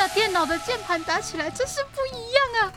[0.00, 2.72] 的电脑的键盘打起来真是不一样啊！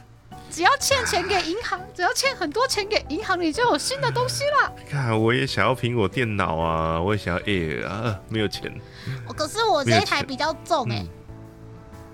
[0.51, 4.73] 只要欠钱给银行，只要欠很多钱给银行，你就有新的东西了。
[4.89, 8.69] 看，我也想要苹果电脑啊，我也想要 Air 啊，没有钱。
[9.37, 11.05] 可是我这一台比较重哎，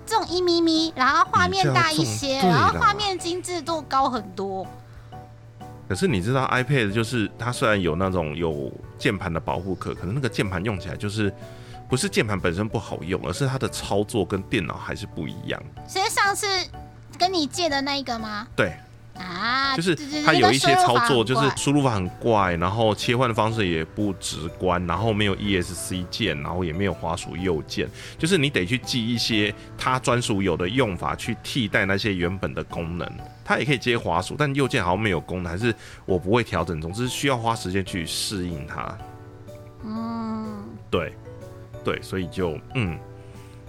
[0.06, 4.64] 重一咪咪，然后画面大一些，然后画面精致度高很多。
[5.88, 11.34] 可是你知道 iPad 就是它虽然有那种有键盘的保护壳，可是那个键盘用起来就是
[11.90, 15.62] 不是键盘本身不好用，而是它的操作跟电脑还是不一样。
[15.86, 16.46] 其实上次。
[17.18, 18.46] 跟你借的那一个吗？
[18.56, 18.72] 对
[19.14, 19.94] 啊，就是
[20.24, 33.06] 它有一些操作，就是输入法很怪，然后切换的方式也不直观，然后没有 ESC 键，然后也没有滑鼠右键，就是你得去记一些它专属有的用法去替代那些原本的功能。
[33.44, 35.74] 它也可以接滑鼠，但右键好像没有功能，还是
[36.06, 38.98] 我不会调整，总之需要花时间去适应它。
[39.84, 41.12] 嗯，对
[41.84, 42.98] 对，所以就嗯。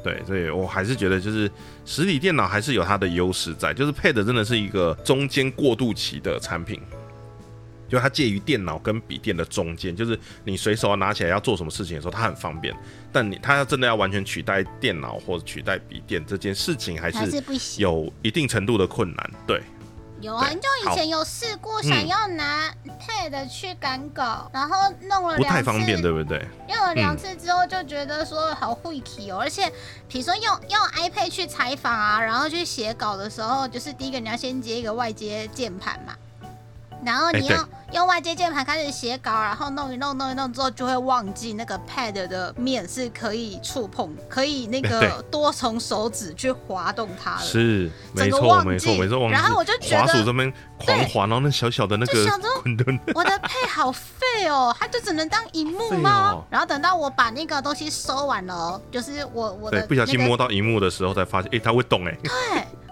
[0.03, 1.47] 对，所以我还是觉得，就是
[1.85, 6.81] 实体电脑还是有它的优势在，就是 Pad 真的是一个中间过渡期的产品，
[7.87, 12.75] 就它介于电脑跟笔电的中间，就是你随手拿起来要做什么事情的时候，它很方便，
[13.11, 17.39] 但你它要真的要完全取代电脑或者取代笔电这件事情，还是
[17.77, 19.31] 有一定程度的困难。
[19.45, 19.61] 对。
[20.21, 26.47] 有啊，就以前有试过想要拿 Pad 去赶稿，然后弄了两次，不太方便，对不对？
[26.67, 29.71] 用了两次之后就觉得说好晦气哦，而且
[30.07, 36.13] 比如说用用 iPad 去采访啊，然后去写稿的时候，就是第一个你要先接一个外接键盘嘛。
[37.03, 47.43] 然后你要用外接键盘开始写稿，然后弄一弄弄一弄之后，就会忘记那个 pad 的面是可以触碰，可以那个多从手指去滑动它的。
[47.43, 49.29] 是，没错没错没错。
[49.29, 52.25] 然后我就觉得滑鼠这边狂滑，然后那小小的那个
[52.61, 56.43] 滚轮，我的配好废哦，它就只能当荧幕吗？
[56.49, 62.17] 然后等到我把那个东西收完了，就是我我的不小心摸到荧幕的时候，才发现，哎，它会动哎。
[62.23, 62.31] 对，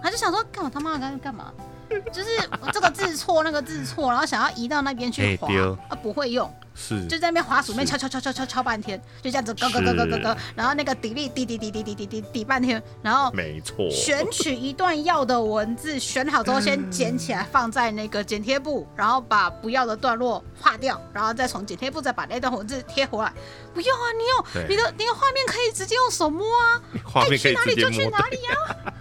[0.02, 1.52] 他就想说，干嘛他妈的干嘛？
[2.12, 2.28] 就是
[2.72, 5.48] 这个字错，那个字错，然后想要移到那边去滑，
[5.88, 7.04] 啊不会用，是。
[7.06, 23.32] 就在那边滑鼠面敲敲敲敲敲敲半天，就这样子咯咯咯咯咯咯，然后那个底力滴滴滴滴滴滴滴滴半天，然后没错，选取一段要的文字，选好之后先剪起来放在那个剪贴布，然后把不要的段落划掉，然后再从剪贴布再把那段文字贴回来。
[23.74, 26.80] 不用啊，你用你的你的画面可以直接用手摸啊，
[27.14, 28.94] 爱去哪里就去哪里啊。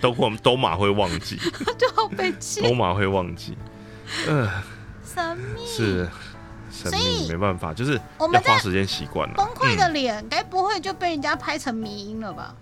[0.00, 1.36] 都我们都马会忘记，
[1.78, 2.60] 就好悲气。
[2.62, 3.56] 都马会忘记，
[4.26, 4.50] 呃，
[5.04, 6.08] 神秘是
[6.70, 9.34] 神秘，没办法，就是要花时间习惯了。
[9.36, 12.54] 崩溃的脸，该不会就被人家拍成迷音了吧？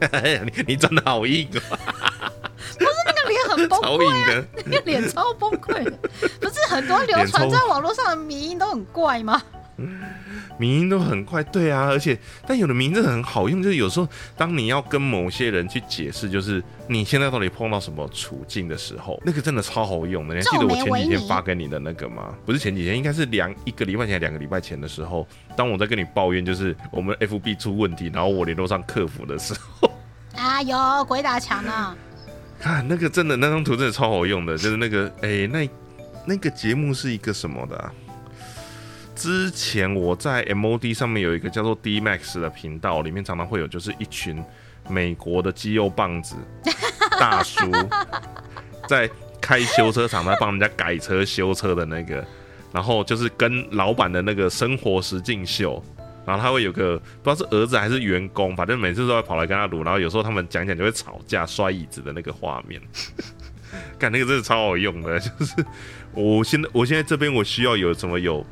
[0.44, 1.78] 你你真的好硬啊！
[2.78, 5.92] 不是那个脸很崩溃啊，那个脸超崩溃的。
[6.40, 9.40] 不是很多流传在网络上的迷音都很怪吗？
[10.56, 20.34] 名音都很快，对啊，而且但有的名字很好用，就是有时候当你要跟某些人去解释，就是你现在到底碰到什么处境的时候，那个真的超好用的。
[20.34, 22.34] 你还记得我前几天发给你的那个吗？
[22.46, 25.26] 不是前几天，应该是两一个礼拜前、两个礼拜前的时候，
[25.56, 29.90] 当我在跟你抱怨就是我们 FB 出问题，然后我联络上客服的时候，
[30.36, 31.96] 啊，有鬼打墙呢。
[32.60, 35.68] 看那个真的那张图真的超好用的，就是那个哎，那
[36.24, 37.92] 那个节目是一个什么的？
[39.14, 44.42] 之前我在 MOD 上面有一个叫做 D Max 的频道，里面常常会有就是一群
[44.88, 46.34] 美国的肌肉棒子
[47.18, 47.70] 大叔
[48.88, 49.08] 在
[49.40, 52.26] 开修车厂，在帮人家改车修车的那个，
[52.72, 55.82] 然后就是跟老板的那个生活实境秀，
[56.26, 62.80] 然后他会有个不知道是儿子还是员工，反正每次都会跑来跟他撸，然后有时候他们讲讲就会吵架摔椅子的那个画面，
[63.96, 65.64] 看那个真的超好用的，就是
[66.12, 68.44] 我现在我现在这边我需要有什么有。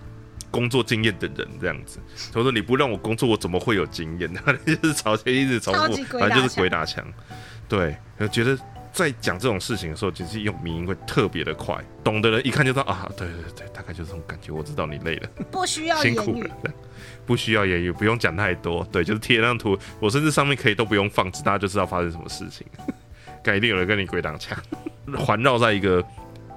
[0.52, 1.98] 工作经验的人这样子，
[2.32, 4.32] 他说你不让我工作，我怎么会有经验？
[4.34, 7.04] 他 就是朝前一直重复，反正就是鬼打墙。
[7.66, 8.56] 对，我觉得
[8.92, 14.52] 在讲这种事情的时候，其实用民音会特别的快，懂的人一看就知道啊，对对对，大概就是这种感觉。
[14.52, 16.50] 我知道你累了，不需要辛苦了，
[17.24, 18.86] 不需要言语，不用讲太多。
[18.92, 22.66] 对，就是贴那张图，我甚至上面可以都不用放置，大家就知道发生什么事情。
[23.42, 24.58] 该一定有人跟你鬼打墙，
[25.18, 26.04] 环绕在一个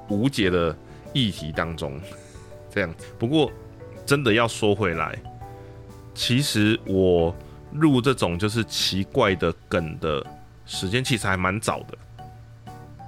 [0.10, 0.78] 无解的
[1.14, 1.98] 议题当中，
[2.70, 2.94] 这样。
[3.18, 3.50] 不过。
[4.06, 5.18] 真的要说回来，
[6.14, 7.36] 其实我
[7.72, 10.26] 入这种就是奇怪的梗的
[10.66, 11.98] 时间其实还蛮早的。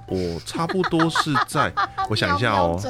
[0.08, 1.72] 我差不多是在，
[2.10, 2.80] 我想一下哦，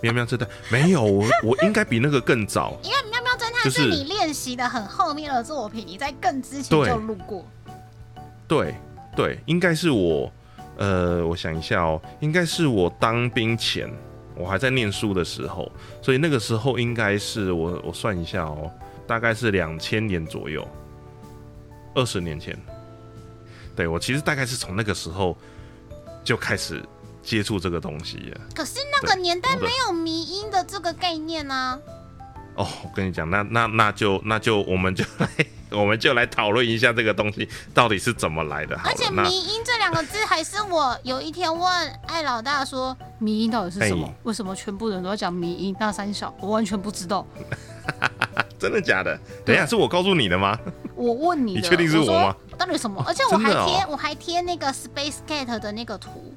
[0.00, 2.78] 喵喵侦探没有，我我应该比那个更早。
[2.82, 7.44] 因为喵喵侦探是你练习的很后面的作品，你在更之前就录过。
[8.46, 8.74] 对
[9.14, 10.32] 对，应该是我，
[10.76, 13.90] 呃，我想一下哦，应该是我当兵前。
[14.38, 15.70] 我还在念书的时候，
[16.00, 18.70] 所以那个时候应该是我我算一下哦，
[19.06, 20.66] 大概是两千年左右，
[21.94, 22.56] 二十年前，
[23.74, 25.36] 对我其实大概是从那个时候
[26.22, 26.82] 就开始
[27.22, 28.40] 接触这个东西了。
[28.54, 31.80] 可是那个年代没有迷音的这个概念呢、
[32.58, 35.28] 哦，我跟你讲，那那那就那就我们就来
[35.70, 38.76] 我们就来讨论一下这个东西到底是怎么来的。
[38.84, 41.70] 而且“了，那迷音”这两个字还是我有一天问
[42.08, 44.14] 艾老大说：“迷音到底是什么哎？
[44.24, 45.76] 为什么全部人都要讲迷音？
[45.78, 47.24] 那三小我完全不知道。
[48.58, 49.16] 真的假的？
[49.44, 50.58] 等一下是我告诉你的吗？
[50.96, 53.00] 我问你的，你确定是我说吗到底什么？
[53.06, 56.34] 而且我还贴、我还贴那个 Space Cat 的那个图，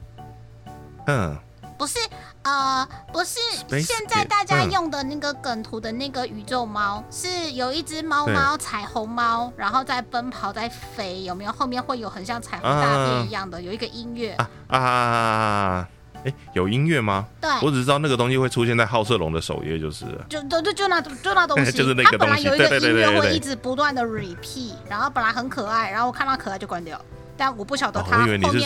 [1.07, 1.35] 嗯，
[1.81, 1.97] 不是
[2.43, 3.39] 呃不是
[3.81, 11.51] 现在大家嗯用的那个梗图的那个宇宙猫，是有一只猫猫彩虹猫，然后在奔跑在飞，有没有？
[11.51, 14.33] 后面会有很像彩虹大便一样的，有一个音乐。
[14.33, 15.89] 啊啊！
[16.23, 17.25] 哎、有音乐吗？
[17.41, 27.01] 对，我只知道那个东西会出现在好色龙的首页，就是就就就就那就那东西， 就是那个它本来有一个音乐会一直不断的 repeat，然后本来很可爱，然后我看到可爱就关掉，
[27.35, 28.61] 但我不晓得哦，它后面成为。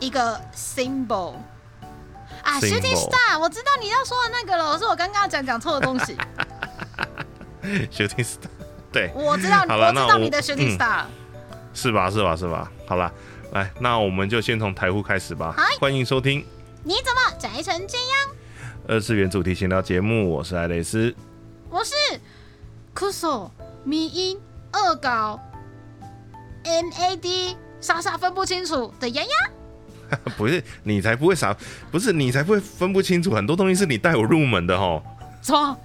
[0.00, 1.34] 一个 symbol。
[2.50, 6.16] 啊 Symbol，Shooting Star，我知道你要说的那个了，是我刚刚讲讲错的东西。
[7.92, 8.48] Shooting Star，
[8.92, 11.04] 对，我知道，我我知道你的 Shooting 嗯 Star。
[11.72, 12.10] 是吧？
[12.10, 12.34] 是吧？
[12.34, 12.70] 是吧？
[12.88, 13.12] 好啦，
[13.52, 15.62] 来，那我们就先从台呼开始吧嗨。
[15.78, 16.44] 欢迎收听
[16.82, 18.18] 你怎么宅成这样？
[18.88, 21.14] 二次元主题闲聊节目，我是爱蕾丝。
[21.68, 21.94] 我是
[22.92, 23.50] Kuso
[23.84, 24.40] 迷音
[24.72, 25.38] 恶搞
[26.64, 29.28] MAD 傻傻分不清楚的丫丫。
[30.36, 31.56] 不是你才不会傻，
[31.90, 35.02] 不是你才不会分不清楚，很多东西是你带我入门的哈。
[35.42, 35.76] 什么？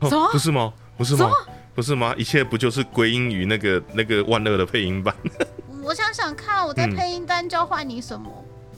[0.00, 0.72] 哦什么不是吗？
[0.98, 1.30] 不是吗？
[1.74, 2.14] 不是吗？
[2.16, 5.14] 一切不就是归因于那个那个万恶的配音版？
[5.82, 8.30] 我想想看，我在嗯配音单交换你什么？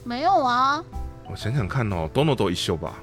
[0.03, 0.83] 没有啊。
[1.29, 2.95] 我想想看哦，多诺多一秀吧？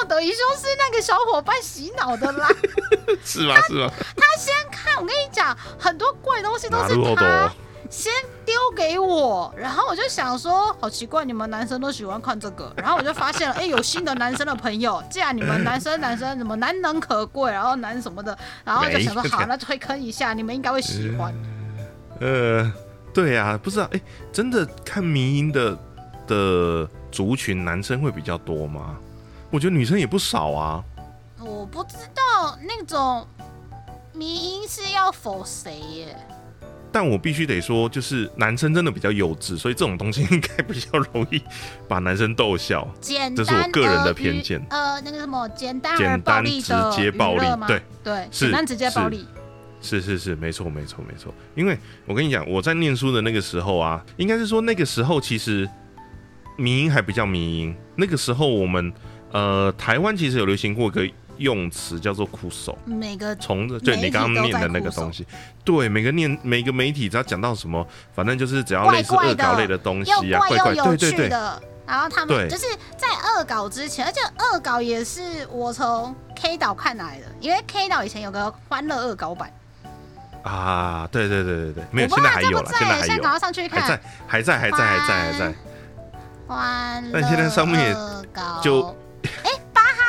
[0.00, 2.48] 那等于说是那个小伙伴洗脑的啦。
[3.24, 3.54] 是吗？
[3.66, 3.90] 是吗？
[4.16, 7.54] 他先看，我跟你讲，很多怪东西都是他头？
[7.90, 8.12] 先
[8.44, 21.34] 丢给我，然后我就想说，好奇怪，你们男生都喜欢看这个，然后我就发现了，哎、有新的男生的朋友，既然你们男生男生怎么难能可贵，然后男什么的，然后就想说，好，那推坑一下，你们应该会喜欢。
[22.20, 22.70] 呃，
[23.14, 24.00] 对呀、不知道，哎、
[24.30, 25.78] 真的看迷音的
[26.26, 28.96] 的族群，男生会比较多吗？
[29.50, 30.84] 我觉得女生也不少啊。
[31.40, 33.26] 我不知道那种
[34.12, 36.16] 迷音是要否谁耶？
[36.90, 41.42] 但我必须得说，就是男生真的比较幼稚，所以这种东西应该比较容易
[41.86, 42.86] 把男生逗笑。
[43.00, 49.26] 简这是我个人的偏见呃，那个什么简单而简单暴力的直接暴力吗对对，是简单直接暴力。
[49.80, 51.32] 是是是，没错没错没错。
[51.54, 55.68] 因为我跟你讲，我在念书的那个时候啊，应该是说那个时候其实
[56.56, 57.76] 民音还比较民音。
[57.94, 58.92] 那个时候我们
[59.30, 61.08] 呃台湾其实有流行过一个
[61.38, 62.76] 用词叫做酷手。
[62.84, 65.26] 每个从对你刚刚念的那个东西，
[65.64, 71.40] 对每个念每个媒体只要讲到什么，反正就是只要类似恶搞类的东西啊，怪怪，对对对。
[71.86, 72.66] 然后他们就是
[72.98, 79.50] 在恶搞之前，而且恶搞也是我从 K 岛看来的，因为 K 岛以前有个欢乐恶搞版，
[80.42, 83.80] 啊，对对对对对，没有，现在还有了，现在还有现在赶，快上去看。
[83.80, 85.54] 还在还在还在还在还在，
[86.46, 87.96] 欢乐但现在上面也
[88.62, 88.94] 就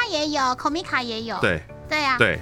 [0.10, 1.62] 也有，口米卡也有，对。
[1.88, 2.40] 对呀，对。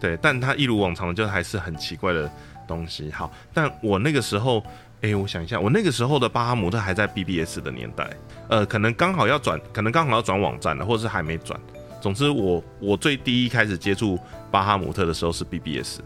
[0.00, 2.30] 对，但它一如往常就还是很奇怪的
[2.68, 3.10] 东西。
[3.10, 4.62] 好，但我那个时候，
[5.00, 8.08] 哎，我想一下，我那个时候的巴哈姆特还在 BBS 的年代，
[8.48, 11.58] 呃，可能刚好要转，可能刚好要转网站了，或者是还没转。
[12.00, 14.16] 总之我，我最第一开始接触
[14.52, 15.98] 巴哈姆特的时候是 BBS，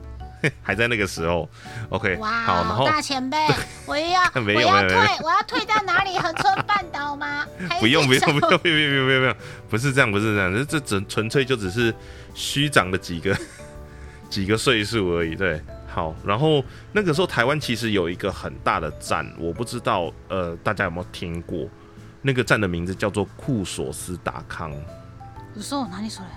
[0.63, 1.49] 还在那个时候。
[1.91, 3.37] OK，哇好，然哦，后大前辈，
[3.87, 6.19] 我要没我要退，我要退到哪里？
[6.19, 7.47] 恒春半岛吗？
[7.81, 9.37] 不用不用不用不用不用不用不用，
[9.71, 11.95] 不是这样不是这样，这这纯纯粹就只是
[12.35, 13.37] 虚长了几个
[14.29, 15.35] 几个岁数而已。
[15.35, 21.69] 对，好，然后那个时候台湾其实有一个很大的站，我不知道呃大家有没有听过，
[22.21, 24.73] 那个站的名字叫做库索斯达康，
[25.55, 26.31] 你说我哪里说的？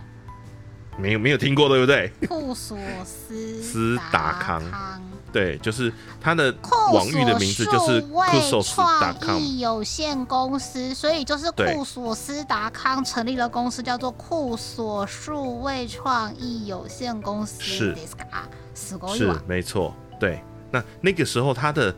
[0.98, 2.10] 没有没有听过对不对？
[2.28, 9.38] 库索斯斯达康康对，就是它的库网域的名字就是数位库索斯达创康。
[9.38, 17.62] 意有限公司，所以就是对库索斯达康成立了公司，叫做库索数位创意有限公司。
[17.62, 18.26] 是ですか
[18.74, 19.40] すごい是わ。
[19.46, 20.42] 没错，对。
[20.72, 21.94] 那那个时候它的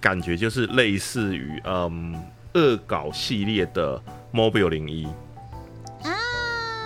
[0.00, 2.14] 感觉就是类似于嗯
[2.54, 4.00] 恶搞系列的
[4.32, 5.10] Mobile 零一，啊，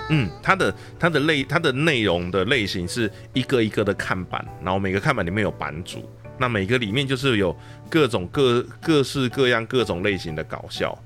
[0.10, 7.56] 嗯，它的它的类它的内容的类型是一个一个的看板，然后每个看板里面有版主，那每个里面就是有
[7.90, 10.98] 各种各各式各样各种类型的搞笑，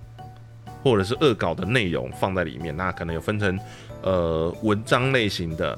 [0.82, 3.60] 或者是恶搞的内容放在里面，那可能有分成
[4.02, 5.78] 呃文章类型的、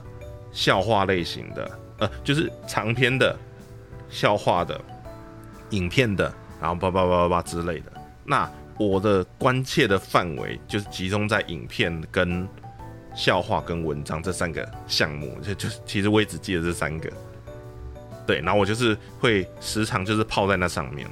[0.52, 3.36] 笑话类型的，呃，就是长篇的、
[4.08, 4.80] 笑话的、
[5.72, 7.92] 影片的，然后叭叭叭叭叭之类的。
[8.24, 12.48] 那我的关切的范围就是集中在影片跟
[13.16, 17.10] 笑话跟文章这三个项目，就就其实我也只记得这三个。
[18.28, 21.08] 对，然后我就是会时常就是泡在那上面，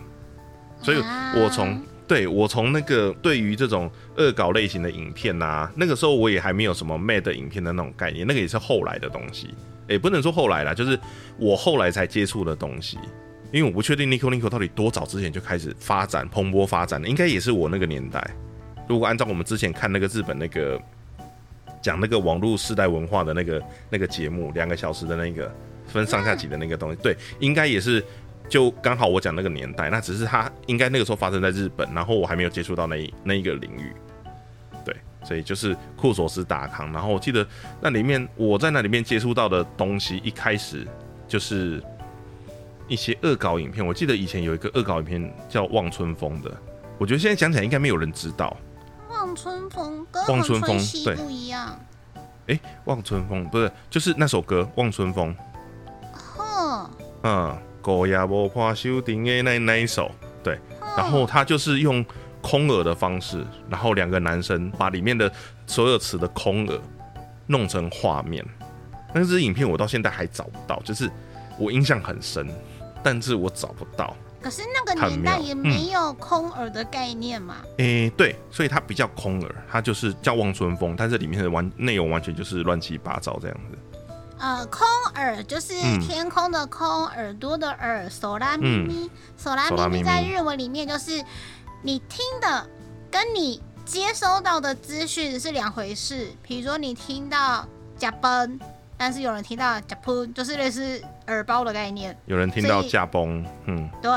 [0.81, 0.97] 所以
[1.35, 9.53] 我从对我从那个对于这种恶搞类型的影片啊，那个时候我也还没有什么 mad 影片的那种概念，那个也是后来的东西，
[9.87, 10.99] 也不能说后来啦，就是
[11.37, 12.97] 我后来才接触的东西，
[13.51, 18.27] 因为我不确定 Nico Nico 到底多早之前就开始发展蓬勃发展的，应该也是我那个年代。
[18.89, 20.81] 如果按照我们之前看那个日本那个
[21.83, 25.53] 讲那个网络世代文化的那个那个节目，两个小时的那个。
[25.85, 28.03] 分上下集的那个东西，对，应该也是
[28.49, 33.91] 就刚好我讲那个年代，那只是他应该那个时候发生在日本，然后我还没有接触到那那一个领域，
[34.83, 37.45] 对，所以就是库索斯达康，然后我记得
[37.79, 40.87] 那里面我在那里面接触到的东西，一开始
[41.27, 41.83] 就是
[42.87, 46.49] 一些恶搞影片，我记得以前有一个恶搞影片叫望春风的，
[46.97, 48.57] 我觉得现在讲起来应该没有人知道，
[49.23, 51.79] 望春风跟望春风对不一样，
[52.47, 55.33] 哎，望春风不是就是那首歌望春风。
[57.23, 60.11] 嗯，狗牙波花修丁的那那一首，
[60.43, 60.59] 对，
[60.97, 62.05] 然后他就是用
[62.41, 65.31] 空耳的方式，然后两个男生把里面的
[65.65, 66.77] 所有词的空耳
[67.47, 68.45] 弄成画面。
[69.13, 71.09] 那支影片我到现在还找不到，就是
[71.57, 72.45] 我印象很深，
[73.01, 74.13] 但是我找不到。
[74.43, 77.55] 可是那个年代也没有空耳的概念嘛？
[77.77, 83.77] 诶，对，所以它比较空耳，它就是叫望春风，但是里面的完内容完全就是乱七八糟这样子。
[84.39, 84.85] 呃，空
[85.15, 91.23] 耳就是天空的空，耳朵的耳，索拉咪咪，索拉咪咪在日文里面就是
[91.81, 92.67] 你听的
[93.09, 96.27] 跟你接收到的资讯是两回事。
[96.41, 97.65] 比如说你听到
[97.97, 98.59] 加崩，
[99.03, 102.17] 但是有人听到加喷，就是类似耳包的概念。
[102.25, 104.11] 有人听到驾崩，嗯，对，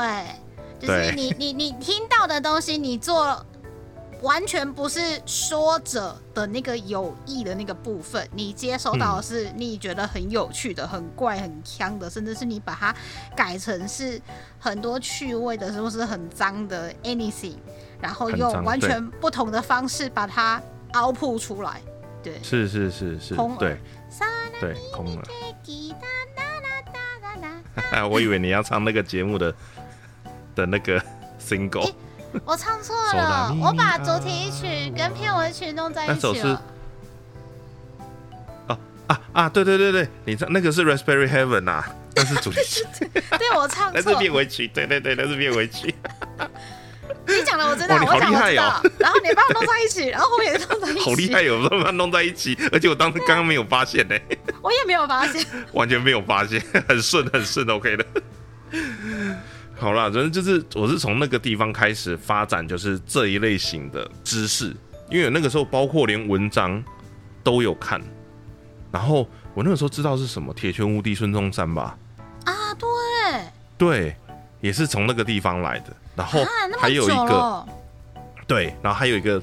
[0.79, 3.45] 就是你你你听到的东西，你做。
[4.23, 12.95] 完全不是说者的那个有意的那个部分，你接收到的是你觉得很有趣的、很怪、很腔的，甚至是你把它
[13.35, 14.19] 改成是
[14.57, 17.57] 很多趣味的，是不是很脏的 anything，
[18.01, 20.59] 然后用完全不同的方式把它
[20.93, 21.79] 凹铺出来。
[22.27, 23.77] 对，是是是是，对，
[24.59, 25.23] 对，空了。
[28.09, 29.53] 我以为你要唱那个节目的
[30.55, 31.01] 的那个
[31.39, 31.93] single。
[32.43, 36.61] 我唱错了， 我把主题曲跟片尾曲弄在一起了。
[38.67, 39.49] 哦啊啊！
[39.49, 42.85] 对对对对，你唱那个是 Raspberry Heaven 啊，那是主题曲。
[43.09, 44.67] 对我唱错，那是片尾曲。
[44.67, 45.95] 对对对，那是片尾曲。
[47.27, 48.81] 你讲的我知道，我讲的哦。
[48.97, 50.99] 然后你把它弄在一起，然后后面也弄在一起。
[51.05, 54.15] 好厉害哦，把它弄在一起，而且我当时刚刚没有发现呢。
[54.61, 58.05] 我也没有发现， 完全没有发现， 很顺很顺，OK 的。
[59.79, 64.75] 好啦，反正就是我是从那个地方开始发展，就是这一类型的知识，
[65.09, 66.83] 因为那个时候包括连文章
[67.43, 68.01] 都有看，
[68.91, 71.97] 然后我那个时候知道是什么铁拳无敌孙中山吧？
[72.45, 72.87] 啊，对，
[73.77, 74.15] 对，
[74.61, 75.93] 也是从那个地方来的。
[76.15, 76.39] 然后
[76.79, 77.65] 还有一个，
[78.47, 79.41] 对，然后还有一个，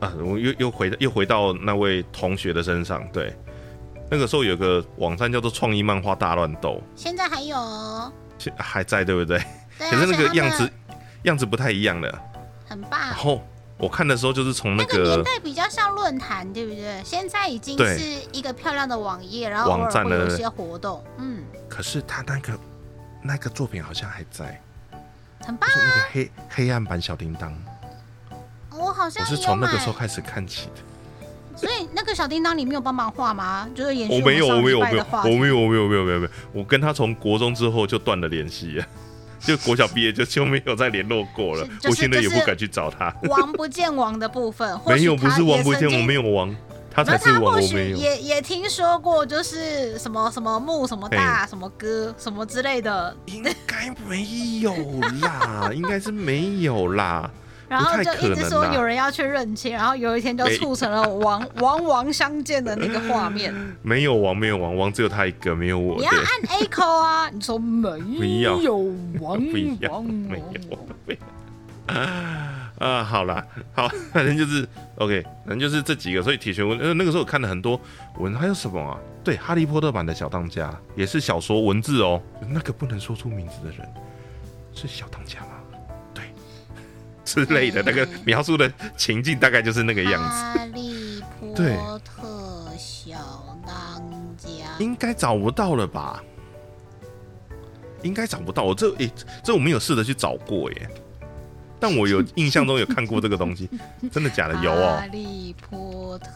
[0.00, 3.34] 啊，我又又回又回到那位同学的身上，对，
[4.10, 8.12] 那个时候有个网站叫做创意漫画大乱斗，现在还有哦。
[8.56, 9.38] 还在对不对？
[9.78, 10.70] 可是那个样子
[11.22, 12.22] 样子不太一样了，
[12.66, 13.00] 很棒。
[13.00, 13.42] 然后
[13.78, 17.00] 我看的时候就是从那个年代比较像论坛，对不对？
[17.04, 18.00] 现在已经是
[18.32, 21.02] 一个漂亮的网页，然后网站的一些活动。
[21.18, 21.42] 嗯。
[21.68, 22.58] 可是他那个
[23.26, 24.60] 那个作品好像还在，
[25.40, 25.68] 很棒。
[25.70, 27.56] 是那个黑黑暗版小叮当，
[28.70, 31.56] 我好像我是从那个时候开始看起的。
[31.56, 33.66] 所以那个小叮当，你没有帮忙画吗？
[33.74, 36.30] 就是延续我没有，我没有，没有，我没有，我没有，没有，没有，没有。
[36.52, 38.84] 我跟他从国中之后就断了联系，
[39.40, 41.66] 就国小毕业就就没有再联络过了。
[41.84, 43.10] 我现在也不敢去找他。
[43.22, 46.54] 王不见王的部分，没有，不是王不见王，没有王，
[46.94, 47.56] 他才是王。
[47.56, 47.96] 我没有。
[47.96, 54.24] 也也听说过，就是什么什么木什么大什么哥什么之类的，应该没
[54.60, 54.72] 有
[55.20, 57.30] 啦，应该是没有啦。
[57.66, 63.52] 然后就一直说有人要去认亲，然后有一天就促成了王 王王相见的那个画面。
[63.82, 65.96] 没有王，没有王，王只有他一个，没有我。
[65.96, 67.28] 你要按 A 扣啊！
[67.30, 68.76] 你说没有
[69.18, 70.78] 王，不一样，没有。
[72.78, 76.22] 啊，好了，好， 反正就是 OK，反正就是这几个。
[76.22, 77.80] 所以铁拳文，呃，那个时候我看了很多
[78.18, 78.98] 文，还有什么啊？
[79.22, 82.20] 对，哈利波特版的小当家也是小说文字哦。
[82.48, 83.88] 那个不能说出名字的人
[84.74, 85.46] 是小当家吗？
[86.12, 86.24] 对
[87.24, 90.58] 之类的那个描述的情境大概就是那个样子。
[90.58, 93.16] 哈利波特小
[93.66, 94.02] 当
[94.36, 96.22] 家应该找不到了吧？
[98.02, 98.64] 应该找不到。
[98.64, 99.10] 我这诶、
[99.42, 100.90] 这我没有试着去找过耶。
[101.86, 103.68] 但我有印象中有看过这个东西，
[104.10, 104.54] 真的假的？
[104.64, 105.06] 有哦哈。
[105.12, 106.26] 利波特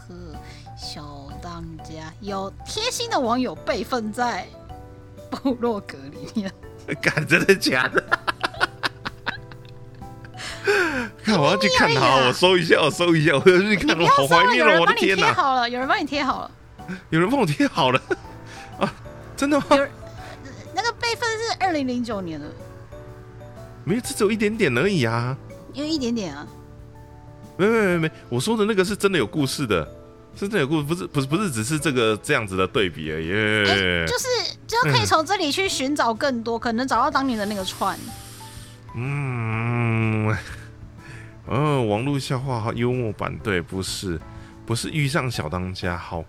[0.77, 4.47] 小当家有贴心的网友备份在
[5.33, 6.53] 部落格里面。
[7.01, 8.05] 干，真的假的？
[11.25, 14.69] 看，我要去看哎呀好，我搜一下，我搜一下，我要去看，我好怀念哦！
[14.69, 16.51] 有人帮你我的天哪，贴好了，有人帮你贴好了。
[17.09, 17.99] 有人帮我贴好了
[18.79, 18.93] 啊！
[19.35, 19.65] 真的吗？
[20.75, 22.47] 那个备份是二零零九年的，
[23.89, 25.35] 没有，这只有一点点而已啊！
[25.73, 26.47] 有一点点啊。
[27.57, 29.83] 没没没没，我说的那个是真的有故事的，
[30.35, 33.33] 是真的有故事，不是不是不是只是这个这样子的对比而已。
[33.33, 34.27] 哎、就是
[34.67, 37.99] 就可以从这里去寻找更多，可能找到当年的那个串。
[38.95, 40.37] 嗯，
[41.47, 44.21] 哦，网络笑话幽默版，对，不是
[44.67, 46.23] 不是遇上小当家，好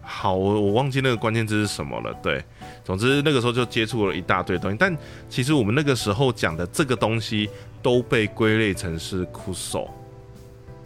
[0.00, 2.14] 好，我我忘记那个关键字是什么了。
[2.22, 2.42] 对，
[2.90, 7.48] 总之那个时候就接触了一大堆东西，但其实我们那个时候讲的这个东西
[7.80, 9.88] 都被归类成是酷手，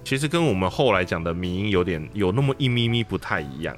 [0.05, 3.75] 其实跟我们后来讲的民音有点有那么一咪咪不太一样。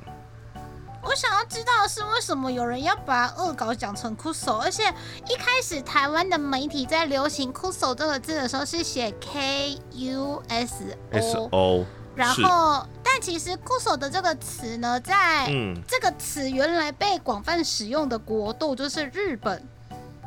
[1.05, 4.59] 我想要知道的是，为什么有人要把恶搞讲成酷手？
[4.59, 4.83] 而且
[5.29, 12.85] 一开始台湾的媒体在流行酷手这个字的时候是写 K U S S O，O，然后
[13.17, 19.63] 但其实酷手的这个词呢，在嗯，这个词原来被广泛使用的国度就是日本。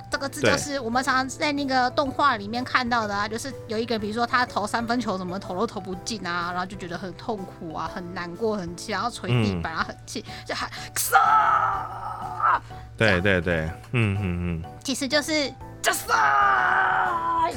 [0.10, 12.60] 这个字就是我们常常在那个动画里面看到的啊，就是有一个人，比如说他投三分球，怎么投都投不进啊，然后就觉得很痛苦啊，很难过，很气，然后捶地板，然后很气，就喊杀，
[12.98, 14.64] 对对对，嗯嗯嗯。
[14.84, 17.48] 其实就是就是 啊，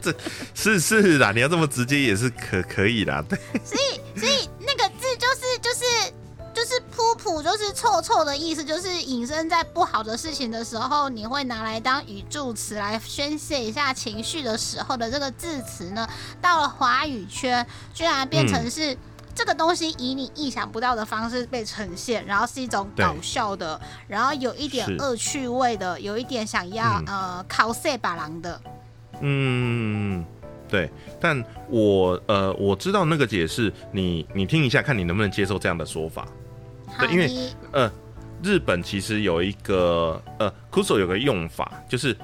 [0.00, 0.14] 这
[0.54, 5.84] 是是啦，你要这么直接也是可可以啦，对， 所以所以那个字就是就是
[6.54, 16.08] 就是噗噗，就是臭臭的意思，就是隐身在不好的事情的时候，你会拿来当语助词来宣泄一下情绪的时候的这个字词呢，
[16.40, 18.96] 到了华语圈，居然变成是。
[19.40, 27.04] 这个东西以你意想不到的方式被呈现，然后是一种搞笑的，然后有一点恶趣味的，有一点想要、嗯。
[27.06, 28.60] 呃考色把郎的，
[29.22, 30.22] 嗯，
[30.68, 36.28] 对，但我呃我知道那个解释，你你听一下，看你能不能接受这样的说法。
[36.98, 37.90] 对因为呃，
[38.42, 42.14] 日本其实有一个呃 k u s o 有个用法，就是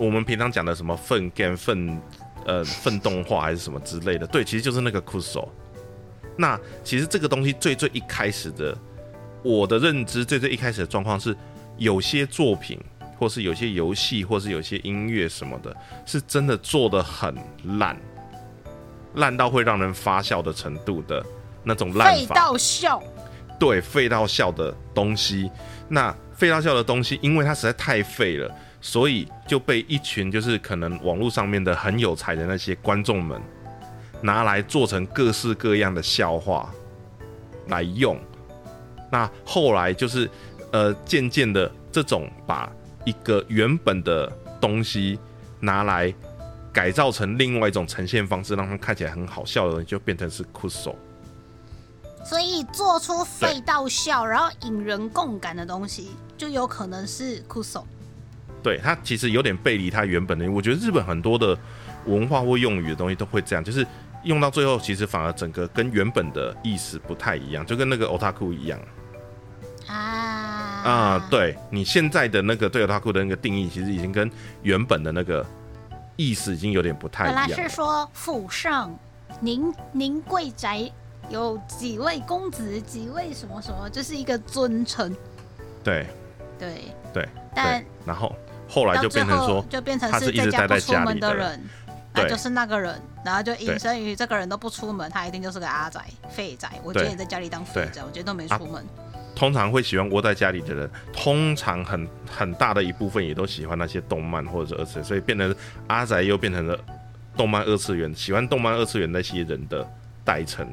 [0.00, 2.02] 我们平常讲的什么粪 game 粪
[2.44, 5.48] 呃 粪动画还是什么之类的，对，其实就是那个 k u s o
[6.36, 8.76] 那其实这个东西最最一开始的，
[9.42, 11.34] 我的认知最最一开始的状况是，
[11.76, 12.78] 有些作品
[13.18, 17.34] 或是有些游戏或是有些音乐什么的，是真的做的很
[17.78, 17.96] 烂，
[19.14, 21.24] 烂到会让人发笑的程度的
[21.64, 22.34] 那种烂废法。
[22.34, 23.02] 到笑，
[23.58, 25.50] 对废到笑的东西。
[25.88, 33.40] 那废到笑的东西，因为它实在太废了，所以就被一群就是可能网络上面的很有才的那些观众们
[34.20, 36.72] 拿来做成各式各样的笑话
[37.68, 38.18] 来用。
[39.10, 40.28] 那后来就是
[40.72, 42.70] 呃，渐渐的这种把
[43.04, 45.18] 一个原本的东西
[45.60, 46.12] 拿来
[46.72, 50.96] 改造成另外一种呈现方式，让它看起来很好笑的东西，就变成是酷手。
[52.24, 57.86] 所以做出废到笑，然后引人共感的东西，就有可能是酷手。
[58.62, 60.50] 对它其实有点背离它原本的。
[60.50, 61.56] 我觉得日本很多的
[62.06, 63.86] 文化或用语的东西都会这样，就是
[64.26, 68.78] 用到最后，其实反而整个跟原本的意思不太一样，就跟那个 otaku 一样
[69.86, 69.96] 啊
[70.84, 71.28] 啊。
[71.30, 74.28] 对你现在的那个对 otaku 的那个定义，其实已经跟
[74.62, 75.46] 原本的那个
[76.16, 77.68] 意思已经有点不太一样本来。
[77.68, 78.92] 是说府上
[79.40, 80.90] 您您贵宅
[81.28, 85.14] 有几位公子，几位什么什么，这、是一个尊称。
[85.84, 86.06] 对
[86.58, 86.80] 对，
[87.12, 88.34] 对但对，然后
[88.68, 91.64] 后来就变成说，就变成他是一在直待在家不出门家里的人，
[92.16, 96.00] 那对就是那个人，然后就引对申于这个人都不出门，他一定就是个阿宅、
[96.30, 96.70] 废宅。
[96.82, 98.84] 我觉得对也在家里当废宅，我觉得都没啊出门。
[99.34, 105.54] 通常会喜欢窝在家里的人，通常很很大的一部分也都喜欢那些动漫或者是二次元，所以变成
[105.88, 106.78] 阿宅又变成了
[107.36, 109.86] 动漫二次元，喜欢动漫二次元那些人的
[110.24, 110.66] 代称。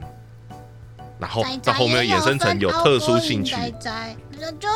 [1.20, 3.56] 然后到后面衍生成有特殊兴趣，
[4.60, 4.76] 就会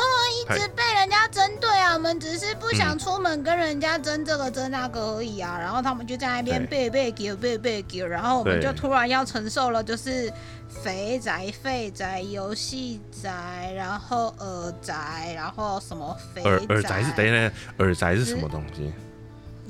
[0.56, 1.94] 一直被人家针对啊。
[1.94, 5.58] 我们只是不想嗯出门跟人家争这个争那个而已啊。
[5.58, 10.32] 然后他们就在那边背背给背背给，然后我们就突然要承受了，就是
[10.68, 18.92] 肥宅、废宅、游戏宅，然后耳宅，然后什么肥耳耳宅是等一下，耳宅是什么东西？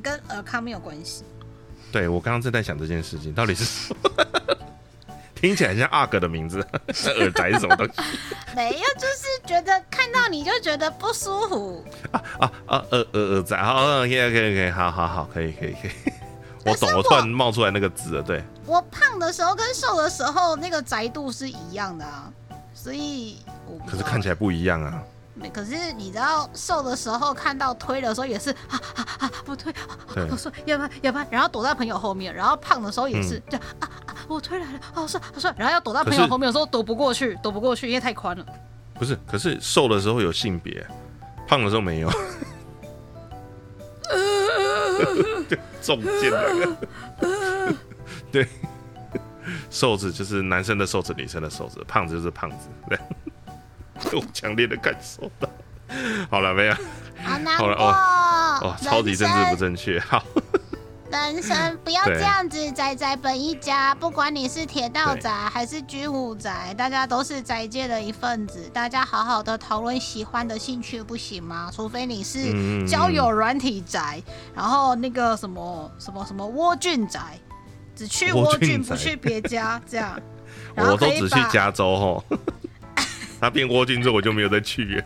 [0.03, 1.25] 跟尔康没有关系。
[1.91, 4.11] 对我刚刚正在想这件事情，到底是什么？
[5.41, 6.59] 听起来像阿哥的名字，
[7.19, 7.93] 耳宅是什么东西？
[8.57, 11.85] 没有，就是觉得看到你就觉得不舒服。
[12.11, 12.85] 啊啊啊！
[12.91, 16.13] 耳耳耳宅，好，OK OK OK，好好好，可以可以可以，
[16.67, 22.31] 我懂，我我突然冒出来那个字了，对，我胖的时候跟瘦的时候那个宅度是一样的啊，
[22.75, 23.39] 所以
[23.87, 25.03] 可是看起来不一样啊。
[25.39, 29.73] 没可是你知道瘦的时候看到推的时候也是 啊啊啊不推，
[30.31, 33.43] 我说要不要要不要，然后躲在朋友后面，然后胖的时候也是嗯。
[33.51, 35.53] 这样啊啊我推来了，哦算了算。
[35.55, 38.45] 了，然后要躲到朋友后面的时候躲不过去，躲不过去，因为太宽了。
[38.95, 40.87] 不是，可是瘦的时候有性别，
[41.47, 42.11] 胖的时候没有。
[45.49, 46.77] 就中箭了，
[48.33, 48.47] 对，
[49.71, 52.99] 瘦子就是男生的瘦子，女生的瘦子，胖子就是胖子，对，
[54.13, 55.49] 我强烈的感受到。
[56.31, 56.75] 好了没有？
[57.25, 59.99] 好难过哦，超级政治不正确。
[59.99, 60.23] 好，
[61.11, 71.71] 人生不要对这样子，宅宅本一家，不管你是铁道宅还是军武宅，大家都是宅界的一份子，大家好好的讨论喜欢的兴趣不行吗？
[71.75, 74.23] 除非你是嗯交友软体宅，
[74.55, 77.21] 然后那个什么什么什么蜗菌宅，
[77.97, 80.21] 只去蜗蜗菌不去别家，这样。
[80.75, 82.25] 然后我都只去加州吼。
[83.41, 85.05] 他变蜗菌之后，我就没有再去了。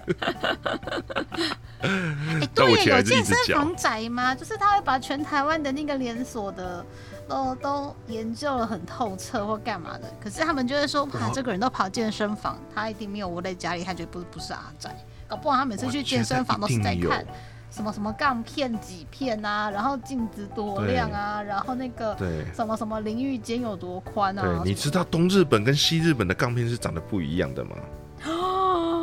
[1.80, 4.34] 哎， 对，有健身房宅吗？
[4.34, 6.84] 就是他会把全台湾的那个连锁的
[7.28, 10.12] 都都研究的很透彻或干嘛的。
[10.22, 14.94] 可是他们就会说，哇，这个人都跑健身房，他一定没有窝在家里，他绝对不不是阿宅。
[15.26, 17.24] 搞不好他每次去健身房都是在看
[17.70, 24.42] 什么什么杠片几片啊，然后镜子多亮啊，然后那个对什么什么淋浴间有多宽啊。
[24.42, 27.70] 对，你知道东日本跟西日本的杠片是长得不一样的吗？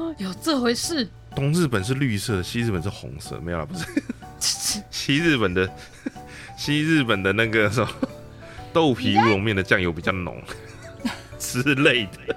[0.09, 1.07] 哦，有这回事？
[1.35, 3.85] 东日本是绿色，西日本是红色，没有啦，不是。
[4.89, 5.69] 西日本的
[6.57, 7.89] 西日本的那个什么
[8.73, 10.41] 豆皮乌龙面的酱油比较浓
[11.37, 12.35] 之类的，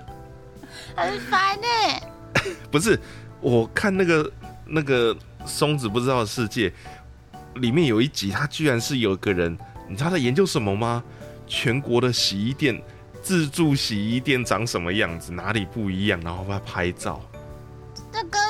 [0.94, 1.66] 很烦呢、
[2.70, 2.98] 不是？
[3.40, 4.32] 我看那个
[4.66, 6.72] 那个松子不知道的世界
[7.54, 9.56] 里面有一集，他居然是有个人，
[9.88, 11.02] 你知道他在研究什么吗？
[11.46, 12.80] 全国的洗衣店。
[13.22, 17.22] 自助洗衣店长什么样子，哪里不一样，然后把它拍照。
[18.12, 18.40] 那跟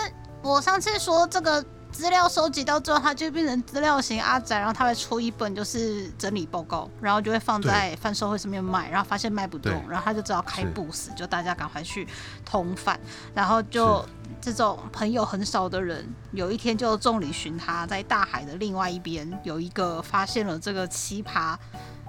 [0.42, 12.08] 我上次说这个资料收集到最后，它就变成资料型阿宅，然后他会出一本就是整理报告，然后就会放在贩售会上面卖，然后发现卖不动，然后他就只好开是 booth，就大家赶快去
[12.44, 12.98] 通贩，
[13.34, 14.04] 然后就
[14.40, 21.56] 这种朋友很少的人，有一天就众里寻他，在大海的另外一边有一个发现了这个奇葩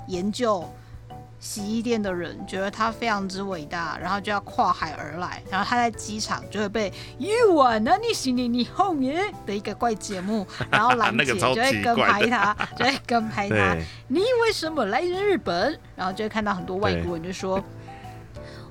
[0.07, 0.67] 研究。
[1.43, 13.75] 洗衣店的人觉得他非常之伟大，然后就要跨海而来，然后他在机场就会被 You n i s h i ni 后面的一个怪节目，然后兰姐 就会跟拍他，就会跟拍他，，
[14.07, 15.77] 你为什么来日本？
[15.97, 17.61] 然后就会看到很多外国人就说。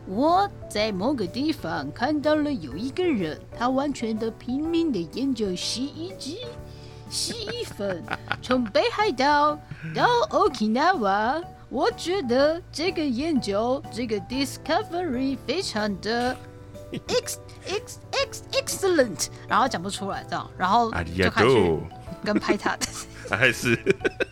[0.09, 6.39] 我在某个地方看到了有一个人，他完全的拼命的研究洗衣机、
[7.09, 8.03] 洗衣粉，
[8.41, 9.57] 从北海道
[9.95, 11.43] 到 Okinawa。
[11.73, 16.37] 我觉得这个研究，这个 discovery 非常的
[16.93, 21.81] ex ex ex excellent，然后讲不出来这样，然后就开始多，
[22.23, 22.87] 跟拍他的。
[23.35, 23.79] 还是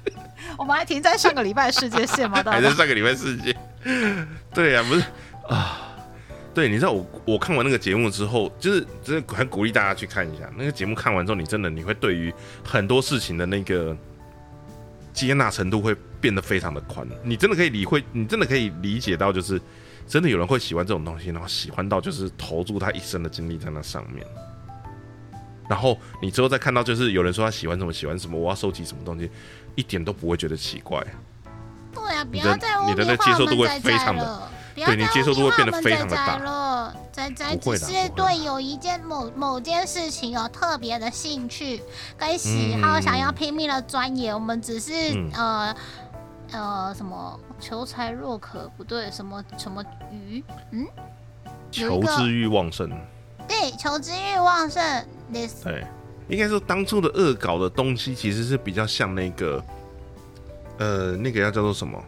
[0.59, 2.43] 我们还停在上个礼拜世界线吗？
[2.45, 3.57] 还在上个礼拜世界？
[4.53, 5.03] 对呀、不是
[5.49, 5.87] 啊。
[6.53, 10.95] 对，你知道我我看完那个节目之后，就是真的很鼓励大家去看一下那个节目。
[10.95, 13.97] 看完之后，你真的你会对于很多事情的那个
[15.13, 17.07] 接纳程度会变得非常的宽。
[17.23, 19.61] 你真的可以理会，你真的可以理解到，就是
[20.07, 24.27] 真的有人会喜欢这种东西，然后喜欢到就是投注他一生的精力在那上面。
[25.69, 29.31] 然后你之后再看到，就是有人说他喜欢什么喜欢什么，我要收集什么东西，
[29.77, 31.01] 一点都不会觉得奇怪。
[31.95, 34.51] 对啊，不你的要再污你的那接受度会非常的
[34.87, 36.95] 对你接受度会变得非常的大了。
[37.13, 41.83] 仔仔只是对有一件某某件事情有特别的兴趣
[42.17, 44.35] 跟喜好，嗯想要拼命的钻研。
[44.35, 45.77] 我们只是、嗯呃
[46.53, 50.87] 呃什么求财若渴，不对，什么什么鱼，嗯
[51.71, 52.91] 求知欲旺盛，
[53.47, 54.83] 对，求知欲旺盛。
[55.33, 55.87] this 对，
[56.29, 59.65] 应该说当初的恶搞的东西其实是比较像那个，
[60.79, 62.03] 呃，那个要叫做什么？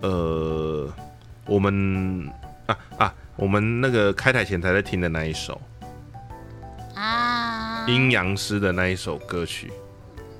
[0.00, 0.92] 呃，
[1.46, 2.30] 我们
[2.66, 5.60] 啊啊，我们那个开台前才在听的那一首
[6.94, 9.72] 啊，阴阳师的那一首歌曲。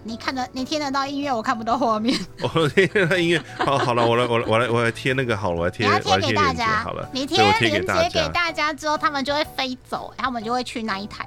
[0.06, 2.14] 你看得你听得到音乐，我看不到画面。
[2.54, 8.28] 我听得到音乐，好，好了，我来，我来，我来，我来贴那个好了，我来贴，贴给大家好了，，你贴对我贴链给大接给。
[8.28, 11.26] 大家之后，他们就会飞走，他们就会去那一台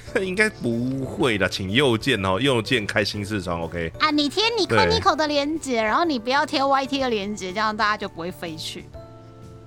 [0.22, 3.92] 应该不会的，请右键哦，右键开新视窗，OK。
[3.98, 4.10] 啊。
[4.10, 8.84] 你贴你对 Nico 的连接，然后你不要贴 YT 的连接，这样大家就不会飞去。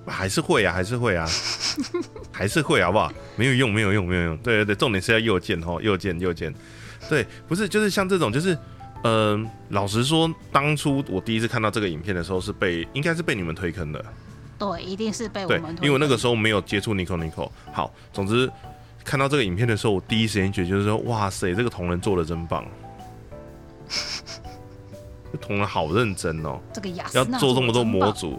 [0.06, 1.26] 还是会啊，还是会啊，
[2.30, 3.12] 还是会，好不好？
[3.34, 4.36] 没有用，没有用，没有用。
[4.38, 6.54] 对对对，重点是要右键哦，右键右键。
[7.08, 8.56] 对，不是，就是像这种，就是，
[9.02, 14.04] 嗯、老实说，当初我第一次看到这个影片的时候，是被应该是被你们推坑的。
[14.58, 17.50] 对，一定是被我对们，因为我那个时候没有接触 Nico Nico。
[17.72, 18.48] 好，总之
[19.06, 22.66] 看到这个影片的时候，我第一时间觉得就是说，哇塞，这个同人做的真棒，
[25.32, 26.58] 这同人好认真哦。
[26.72, 28.36] 这个要做这么多模组，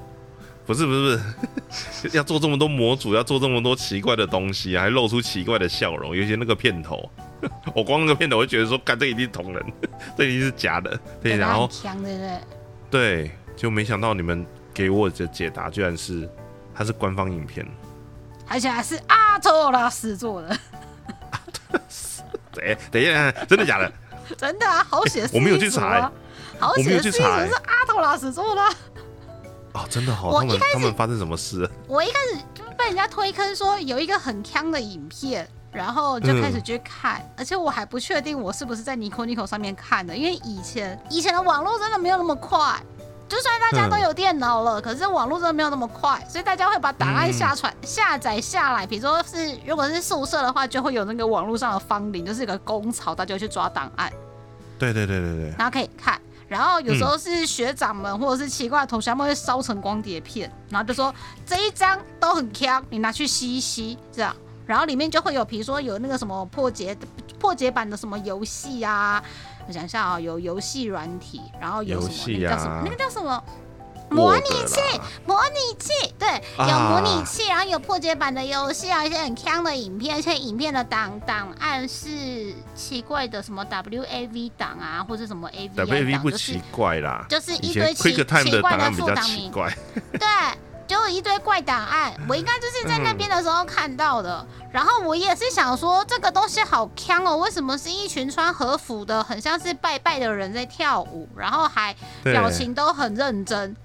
[0.65, 7.10] 不是不是不是， 要做这么多模组，要做这么多奇怪的东西，还露出奇怪的笑容，尤其那个片头，
[7.73, 9.65] 我光那个片头，我就觉得说，干这一定是同人，
[10.17, 11.69] 这一定是假的，对，然后
[12.03, 12.39] 对对？
[12.91, 16.30] 对，就没想到你们给我的解答居然是
[16.75, 17.65] 它是官方影片，
[18.49, 20.57] 而且还是阿托拉斯做的，
[22.63, 23.91] 哎，等一下，真的假的？
[24.38, 26.01] 真的啊，好写、 我没有去查欸
[26.60, 28.69] 好我没有去查欸是阿托拉斯做的啊。
[29.73, 31.69] 哦，真的哦，他们我一开他们发生什么事？
[31.88, 42.60] 我一开始就被人家推坑说有一个很坑的影片，然后就开始去看，而且我还不确定我是不是在 Nico Nico 上面看的，因为以前以前的网络真的没有那么快。
[43.28, 48.88] 就算大家都有电脑了，可是网络真的没有那么快，所以大家会把档案下传、下载下来。
[48.88, 54.12] 比如说是如果是宿舍的话，就会有那个网络上的芳邻，就是一个工槽，大家去抓档案。
[54.80, 56.20] 对对对对对，然后可以看。
[56.48, 61.13] 然后有时候是学长们或者是奇怪的同学，他们会烧成光碟片，然后就说
[61.46, 64.34] 这一张都很强，你拿去吸一吸，这样。
[64.66, 66.98] 然后里面就会有，比如说有那个什么破解
[67.38, 69.22] 破解版的什么游戏啊，
[69.67, 72.82] 我想一下啊、有游戏软体，然后有什么游戏那个叫什么啊。
[72.86, 73.43] 那个叫什么？
[74.10, 74.80] 模拟器，
[75.25, 82.08] 模拟器，对，有啊模拟器，然后有破解版的游戏啊，一些很强的影片，而且影片的档档案是
[82.73, 89.51] 奇怪的，什么 WAV 档啊，或者什么 AVI 档，WAV 不奇怪啦，就是一堆奇奇怪的档案比较副档名。
[90.17, 90.27] 对，
[90.88, 94.45] 就一堆怪档案，我应该就是在那边的时候看到的。
[94.71, 103.76] 然后我也是想说，这个东西好坑哦，为什么是一群穿和服的，很像是拜拜的人在跳舞，然后还表情都很认真，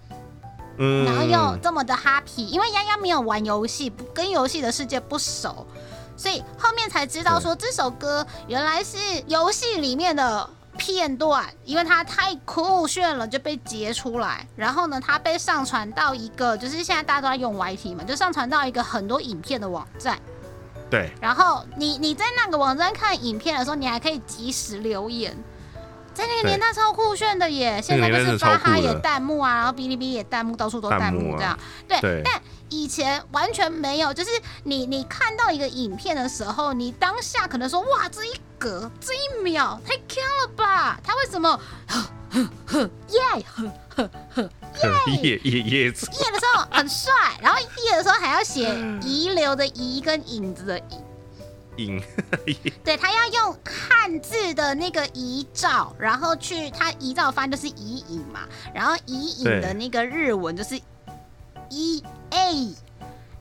[0.78, 1.04] 嗯。
[1.04, 5.66] 然后又这么的 happy，因为丫丫没有玩游戏，不跟游戏的世界不熟，
[6.16, 20.18] 所以后面才知道说这首歌原来是游戏里面的片段，因为它太酷炫了就被截出来，然后呢，它被上传到一个就是现在大家都在用 YT 嘛，就上传到一个很多影片的网站，
[20.90, 25.36] 对，然后你你在那个网站看影片的时候，你还可以及时留言。
[26.14, 27.80] 在那个对年代超酷炫的耶！
[27.82, 31.58] 现在就是巴哈也弹幕啊，然后哔哩哔哩也弹幕，到处都弹弹幕这样。
[31.88, 34.30] 对，对但以前完全没有，就是
[34.64, 41.00] 你你看到一个影片的时候，你当下可能说哇，这一格这一秒太强了吧？
[41.02, 44.50] 他为什么呵呵呵耶呵呵呵
[45.22, 51.02] 耶耶耶耶的时候很帅，然后耶的时候还要写遗留的遗跟影子的影。
[51.76, 52.02] 影，
[52.84, 58.40] 对他要用汉字的那个遗照，然后去他遗照翻就是遗影嘛，
[58.74, 60.80] 然后遗影的那个日文就是
[61.70, 62.74] e a，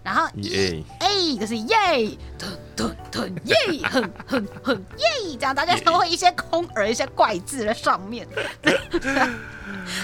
[0.04, 3.56] 然后 E e A 就是耶，腾腾腾耶，
[3.88, 8.28] 很很很耶，这样大家都会一些空耳一些怪字在上面，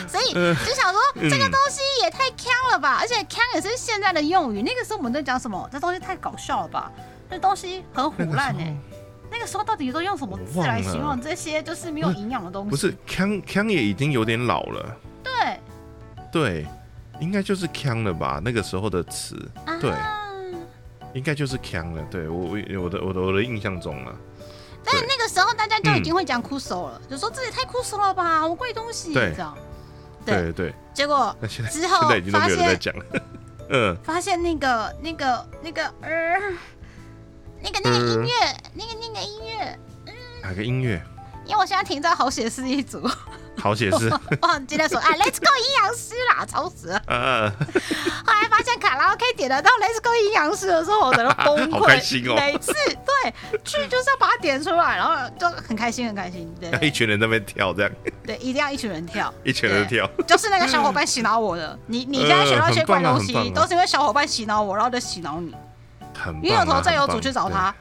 [0.08, 5.68] 所以就想说嗯这个东西也太强了吧，而且强也是现在的用语，那个时候我们在讲什么？
[5.72, 6.92] 这东西太搞笑了吧？
[7.30, 8.76] 这东西很腐烂哎、
[9.30, 9.64] 那个时候。
[9.68, 12.70] 到底都用什么字来形容这些就是没有营养的东西？
[12.70, 15.60] 不是康康也已经有点老了，对，
[16.32, 16.66] 对，
[17.20, 18.42] 应该就是康了吧？
[18.42, 19.36] 那个时候的词，
[19.82, 20.24] 对，啊
[21.14, 22.02] 应该就是康了。
[22.10, 24.16] 对我我我的我的我的印象中了，
[24.86, 25.06] 但对。
[25.06, 29.34] 那个时候大家就已经会讲酷手了，就说这也太酷手了吧，好贵东西对。
[29.34, 29.58] 这样。
[30.26, 30.54] 对，对。
[30.54, 30.74] 对。
[30.94, 33.06] 结果那现在之后现在已经都没有人发现在讲了，
[33.70, 36.10] 嗯，发现那个那个那个呃，
[37.62, 38.32] 那个那个音乐，
[38.74, 39.80] 那个那个音乐，
[40.42, 41.02] 哪个音乐？
[41.46, 43.10] 因为我现在停在好写诗一组，
[43.58, 47.02] 好写诗， 忘记了说啊，Let's go 阴阳师啦，吵死了。
[47.08, 47.50] 呃，
[48.28, 51.88] 后来发现卡拉 OK 点得到 Let's Go 阴阳师的时候，我整个崩好溃。
[51.96, 56.54] 开心哦每次对去就是要把它点出来，然后就很开心，很开心。
[56.60, 57.92] 对一群人在那边跳，这样
[58.26, 61.80] 对，一定要一群人跳，一群人跳，就是那个小伙伴洗脑我的。
[61.86, 65.56] 你你现在学到一些怪东西都是因为小伙伴洗脑我，然后就洗脑你。
[66.18, 66.44] 很棒、啊。
[66.44, 67.74] 你有头再有主去找他。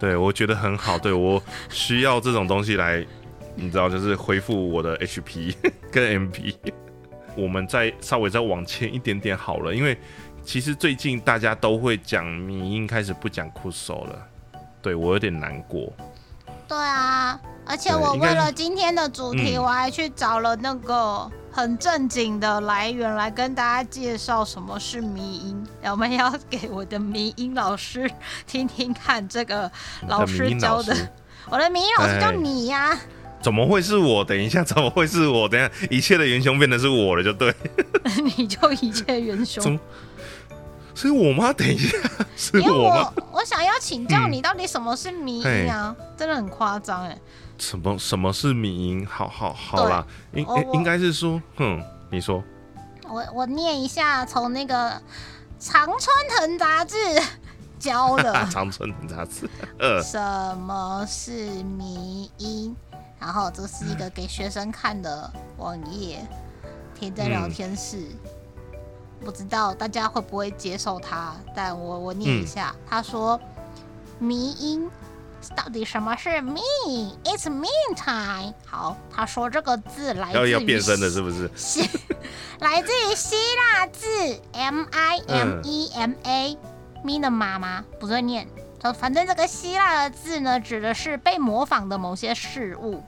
[0.00, 0.98] 对，对我觉得很好。
[0.98, 3.04] 对我需要这种东西来，
[3.54, 5.54] 你知道，就是恢复我的 HP
[5.92, 6.54] 跟 MP。
[7.36, 9.98] 我们再稍微再往前一点点好了，因为
[10.42, 14.26] 其实最近大家都会讲迷音，开始不讲酷手了。
[14.80, 15.92] 对我有点难过。
[16.66, 25.66] 对啊，而且我为了今天的主题，嗯我还去找了那个很正经的来源来跟大家介绍什么是迷音。
[25.82, 28.10] 我们要给我的迷音老师
[28.46, 29.70] 听听看，这个
[30.06, 30.96] 老师教的。
[31.50, 32.98] 我的迷音老师叫哎你呀、
[33.40, 34.24] 怎么会是我？
[34.24, 35.48] 等一下，怎么会是我？
[35.48, 37.54] 等一下，一切的元凶变得是我了，就对。
[38.36, 39.80] 你就一切元凶么。
[40.94, 41.52] 是我吗？
[41.52, 41.98] 等一下，
[42.36, 43.12] 是我？
[43.32, 45.94] 我想要请教你，到底什么是迷音啊？
[46.16, 47.18] 真的很夸张哎。
[47.58, 49.06] 什么什么是迷音？
[49.06, 52.42] 好好好啦，应应该是说，哼，你说。
[53.08, 54.90] 我我念一下，从那个
[55.58, 56.96] 《常春藤》杂志
[57.78, 58.32] 教的。
[58.50, 60.18] 长春藤杂志， 呃，什
[60.58, 62.74] 么是迷音，
[63.20, 66.26] 然后这是一个给学生看的网页，
[66.94, 68.06] 贴在聊天室。
[69.24, 73.40] 不知道大家会不会接受它，但我我念一下，他说
[74.18, 74.90] 迷音。
[75.54, 76.60] 到底什么是 me?
[77.24, 78.54] It's mean time。
[78.66, 81.50] 好，他说这个字来自于要要变身的是不是？
[81.54, 81.88] 希
[82.60, 84.06] 来自于希腊字
[84.52, 86.58] M I M E M A，
[87.04, 88.48] 咪的妈妈不会念。
[88.82, 93.02] 就反正这个希腊的字呢，指的是被模仿的某些事物，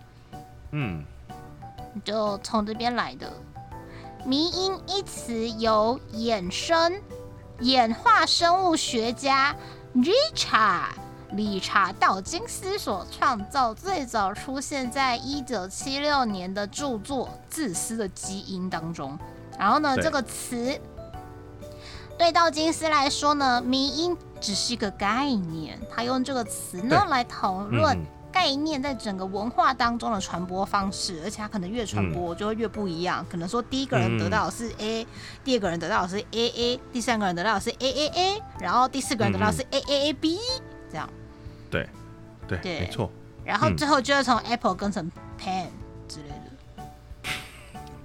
[0.72, 1.04] 嗯，
[2.04, 3.32] 就从这边来的。
[4.24, 7.00] 迷音一词由衍生
[7.60, 9.54] 演化生物学家
[9.94, 10.90] Richard
[11.32, 19.18] 理查道金斯所创造，最早出现在一九七六年的著作《自私的基因》当中。
[19.58, 20.78] 然后呢，这个词
[22.18, 28.06] 对道金斯来说呢，迷音只是一个概念，他用这个词呢来讨论嗯。
[28.30, 32.12] 概念在整个文化当中的传播方式，而且它可能越传嗯。
[32.12, 33.24] 播就会越不一样。
[33.28, 35.04] 可能说第一个人得到的是 A，、
[35.42, 40.38] 第二个人得到的是 A A，第三个人得到的是 A A A，然后第四个人得到的是 A A A B，
[40.90, 41.08] 这样，
[41.70, 41.88] 对
[42.46, 43.10] 对，对没错，
[43.44, 45.66] 然后嗯最后就会从 Apple 跟成 Pen
[46.08, 46.82] 之类的。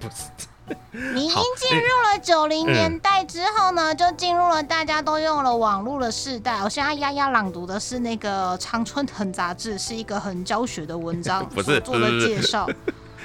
[0.00, 0.74] 不是，
[1.14, 6.62] 迷音好进入了九零嗯年代之后呢，就进入了大家都用了网络的时代。
[6.62, 12.68] 我现在丫丫朗读的是那个《常春藤》杂志，是一个很教学的文章 不是做的介绍。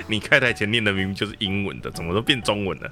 [0.07, 2.89] 你开台前念的明明就是英文的，怎么都变中文了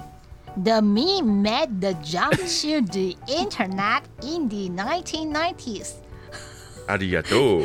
[0.64, 5.92] ？The meme made the jump to the internet in the 1990s.
[6.88, 7.62] 阿里亚多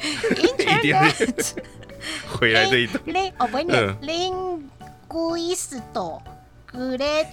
[0.00, 1.54] ，Internet。
[2.28, 4.68] 回来这一段，零哦不会念嗯
[5.08, 5.80] linguist
[6.70, 7.26] great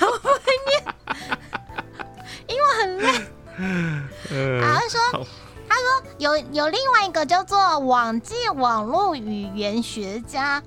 [0.00, 0.82] 我不会念，
[2.48, 3.06] 英文很累。
[3.58, 5.26] 嗯，啊，他说
[5.68, 5.84] 他说
[6.18, 10.62] 有有另外一个叫做网际网络语言学家，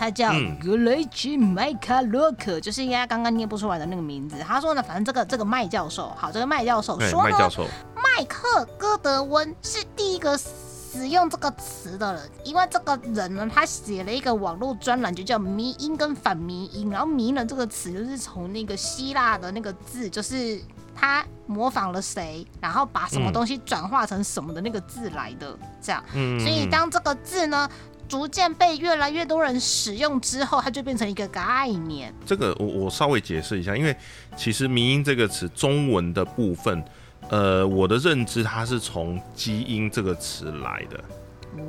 [0.00, 4.34] 他叫嗯格雷奇麦卡洛克，就是应该刚刚念不出来的那个名字。
[4.38, 16.88] 他说呢，反正这个这个麦教授，好，这个麦教授，说呢，麦教授，麦克戈德温是第一个使用这个词的人，因为这个人呢，他写了一个网络专栏，就叫迷音跟反迷音。
[16.88, 20.58] 然后迷呢这个词就是从那个希腊的那个字，就是
[20.94, 26.02] 他模仿了谁，然后把什么嗯东西转化成什么的那个字来的，这样。
[26.14, 27.68] 嗯，所以当这个字呢。
[28.10, 32.12] 逐渐被越来越多人使用之后，它就变成一个概念。
[32.26, 33.94] 这个我我稍微解释一下，因为
[34.36, 36.84] 其实“迷音”这个词中文的部分，
[37.28, 41.00] 呃，我的认知它是从“基因”这个词来的，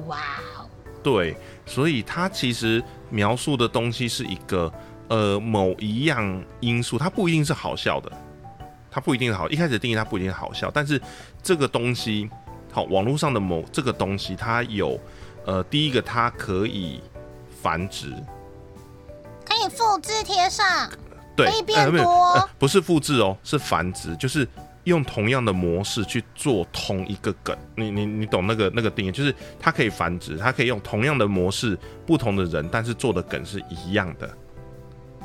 [0.08, 0.18] 哇
[0.58, 0.66] 哦，
[1.04, 4.74] 对，所以它其实描述的东西是一个
[5.10, 8.12] 呃某一样因素，它不一定是好笑的，
[8.90, 11.00] 它不一定好，一开始定义它不一定好笑，但是
[11.44, 12.28] 这个东西，
[12.72, 15.00] 好，网络上的某这个东西，它有
[15.46, 17.02] 呃，第一个它可以
[17.62, 18.14] 繁殖，
[19.46, 20.90] 可以复制贴上，
[21.36, 24.48] 对，可以变多呃不是复制哦，是繁殖，就是
[24.84, 27.58] 用同样的模式去做同一个梗。
[27.76, 34.30] 你你你懂那个那个定义，就是它可以繁殖，它可以用同样的模式，不同的人，但是做的梗是一样的。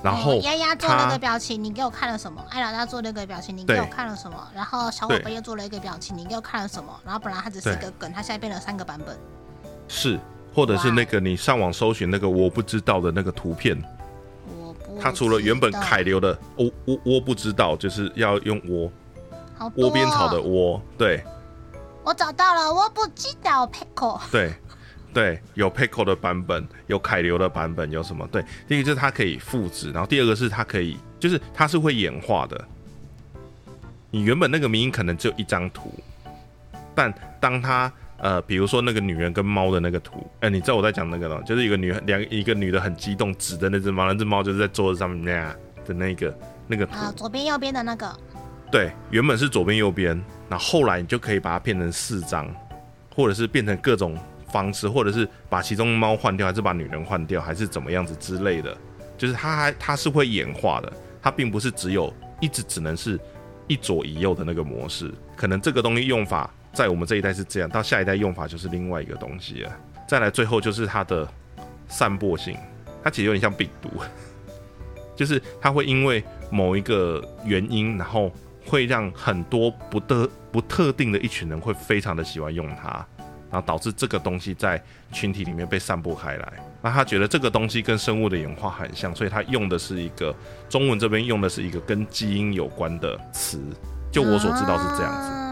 [0.03, 2.45] 然后哦丫丫做那个表情，你给我看了什么？
[2.51, 4.37] 艾老大做那个表情，你给我看了什么？
[4.55, 7.01] 然后小伙对伴又做了一个表情，你给我看了什么？
[7.05, 9.19] 然后本来它只是一个梗，它现在变了三个版本。
[9.89, 10.19] 是，
[10.55, 13.77] 或者是那个你上网搜寻那个我不知道的那个图片，
[15.01, 18.91] 它除了原本凯流的窝窝窝不知道，就是要用窝
[19.77, 21.23] 窝边草的哦窝，对
[22.05, 24.21] 我找到了，我不知道 Pickle。
[24.31, 24.53] 对
[25.13, 28.27] 对，有 Pickle 的版本，有凯流的版本，有什么？
[28.31, 32.65] 对，第一个就是它可以复制，然后第二个是它可以，就是它是会演化的。
[34.11, 35.93] 你原本那个名音可能只有一张图，
[36.95, 41.41] 但当它呃，比如说那个女人跟猫的那个图，哎、你知道我在讲那个吗？
[41.43, 45.55] 就是一个女两一个女的很激动指的那只猫，那只猫就是在桌子上面那样
[45.85, 48.19] 的那个那个图，啊，左边右边的那个，
[48.71, 52.49] 对，原本是左边右边，那后后来你就可以把它变成四张，
[53.15, 54.17] 或者是变成各种
[54.53, 58.77] 方式，或者是把其中猫换掉，还是把女人换掉，还是怎么样子之类的，
[59.17, 60.93] 就是它还它是会演化的，
[61.23, 63.19] 它并不是只有一直只能是
[63.67, 69.73] 一左一右的那个模式，可能这个东西用法在我们这一代是这样，到下一代用法就是另外一个东西了。
[70.07, 71.27] 再来最后就是它的
[71.89, 72.55] 散播性，
[73.03, 73.89] 它其实有点像病毒，
[75.17, 78.31] 就是它会因为某一个原因，然后
[78.67, 82.89] 会让很多不特不特定的一群人会非常的喜欢用它，
[83.51, 84.79] 然后导致这个东西在
[85.11, 86.53] 群体里面被散播开来。
[86.83, 90.33] 那他觉得这个东西跟生物的演化很像，所以他用的是一个
[90.69, 93.59] 中文这边用的是一个跟基因有关的词，
[94.13, 95.46] 就我所知道是这样子。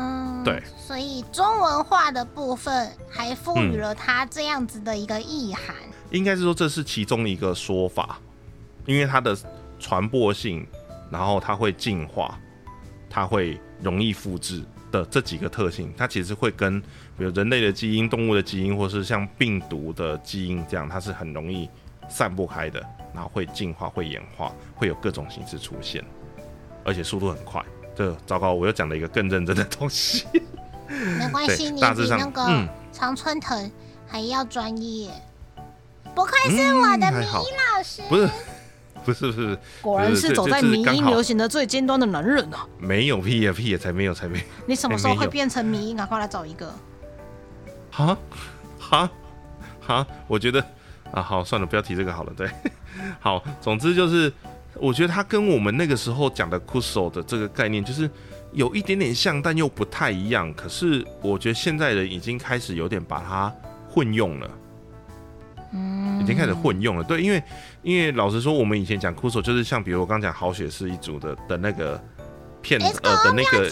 [0.45, 5.75] 嗯对，所以中文化的部分还赋予了它这样子的一个意涵。
[6.11, 8.21] 应该是说这是其中一个说法，
[8.87, 9.37] 因为它的
[9.81, 10.67] 传播性，
[11.11, 12.39] 然后它会进化，
[13.11, 21.69] 它会容易复制的这几个特性，它其实会跟比如人类的基因、动物的基因，或是像病毒的基因这样，它是很容易
[22.09, 22.81] 散不开的，
[23.13, 26.05] 然后会进化、会演化，会有各种形式出现，
[26.85, 27.65] 而且速度很快。
[27.95, 30.27] 这糟糕，我又讲了一个更认真的东西。
[31.19, 33.71] 没关系，你比那个嗯常春藤
[34.07, 35.11] 还要专业。
[36.15, 38.31] 不愧是我的迷嗯还好老师， 不是，
[39.05, 42.67] 不是，不是，果然是走在迷音流行的最尖端的男人啊！
[42.79, 44.45] 没有屁呀、屁呀、才没有，才没有。
[44.67, 45.97] 你什么时候会变成迷音？
[45.97, 46.73] 赶快来找一个。
[47.91, 48.17] 哈，
[48.79, 49.11] 哈，
[49.81, 50.65] 哈，我觉得
[51.11, 52.33] 啊，好，算了，不要提这个好了。
[52.37, 52.49] 对，
[53.19, 54.33] 好，总之就是，
[54.77, 58.11] 我觉得它跟我们那个时候讲的 Kuso 的这个概念，就是
[58.53, 60.53] 有一点点像，但又不太一样。
[60.55, 63.53] 可是我觉得现在人已经开始有点把它
[63.89, 64.51] 混用了。
[65.73, 67.43] 嗯，已经开始混用了，对，因为
[67.83, 72.01] 因为老实说，我们以前讲 Kuso 就是像比如我刚讲好血是一组的的那个
[72.63, 73.69] 片呃的那个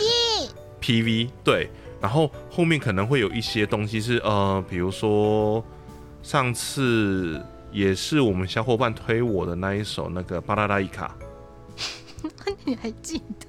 [0.80, 5.64] PV，对，然后后面可能会有一些东西是呃，比如说
[6.24, 7.40] 上次
[7.72, 11.14] 也是我们小伙伴推我的那一首那个巴拉拉伊卡
[12.64, 13.46] 你还记得？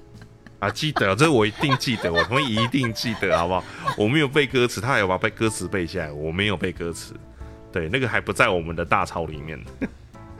[0.66, 3.62] 啊，记得这我一定记得，我同意一定记得，好不好？
[3.98, 7.12] 我没有背歌词，他还有把背歌词背下来，我没有背歌词，
[7.70, 9.62] 对，那个还不在我们的大潮里面。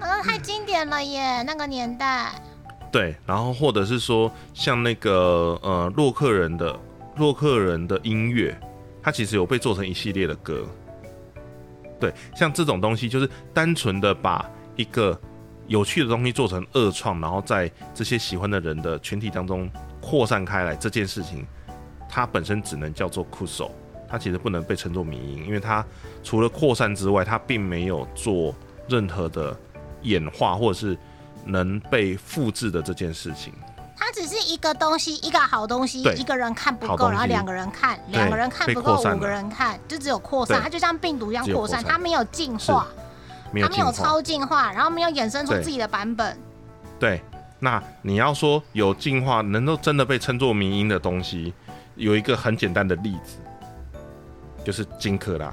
[0.00, 2.32] 那个太经典了耶，那个年代。
[2.90, 6.78] 对，然后或者是说像那个呃洛克人的
[7.16, 8.58] 洛克人的音乐，
[9.02, 10.66] 它其实有被做成一系列的歌。
[12.00, 15.18] 对，像这种东西就是单纯的把一个
[15.66, 19.70] 有趣的东西做成二创，然后在这些喜欢的人的群体当中
[20.00, 21.46] 扩散开来，这件事情
[22.08, 23.70] 它本身只能叫做酷手，
[24.08, 25.84] 它其实不能被称作迷音，因为它
[26.22, 28.54] 除了扩散之外，它并没有做
[28.88, 29.56] 任何的
[30.02, 30.98] 演化或者是
[31.46, 33.52] 能被复制的这件事情。
[33.96, 42.86] 它只是一个东西，一个好东西，对一个人看不够，东西然后两个人看，两个人看不够，扩散了五个人看，就只有扩散，对它就像病毒一样扩散，只有扩散它没有进化，
[43.44, 43.92] 它没有没有化。
[43.92, 46.36] 超进化，然后没有衍生出对自己的版本。
[46.98, 47.22] 对，
[47.60, 51.54] 那你要说有进化，能够真的被称作民音的东西，
[51.94, 53.38] 有一个很简单的例子，
[54.64, 55.46] 就是金克拉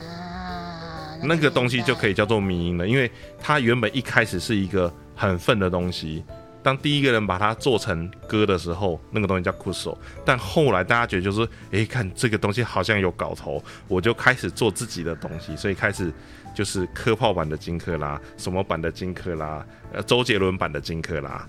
[0.00, 2.12] 啊，那个东西就可以。
[2.12, 6.22] 以叫做民音了，因为它原本一开始是一个很愤的东西。
[6.62, 9.98] 当第一个人把它做成歌的时候，那个东西叫酷手。
[10.24, 16.12] 但后来大家觉得就是，诶，看这个东西好像有搞头，我就开始做自己的东西，所以开始
[16.54, 21.44] 就是科炮版的金克拉，什么版的金克拉，呃，周杰伦版的金克拉。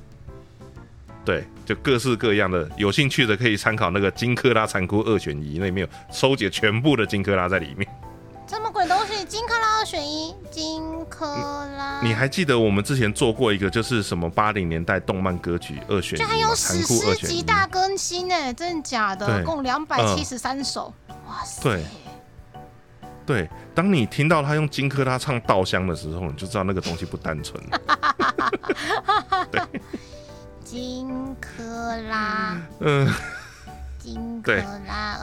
[1.25, 7.87] 对，就各式各样的，有兴趣的可以参考那个金克拉残酷二选一，那里面有收集全部的金克拉在里面。
[8.53, 11.25] 这么鬼东西，金克拉二选一，金克
[11.75, 11.99] 拉。
[12.03, 16.83] 你还记得我们之前做过一个，就是什么八零年代动漫歌曲二选一居然有史。
[16.83, 19.25] 诗级大更新哎，真的假的？
[19.25, 20.93] 对共两百七十三首，
[21.27, 21.63] 哇塞！
[21.63, 21.83] 对
[23.25, 27.59] 对，当你听到他用金克拉唱《稻香》的时候，你就知道那个东西不单纯。
[30.63, 33.11] 金克拉，嗯、
[34.43, 34.63] 对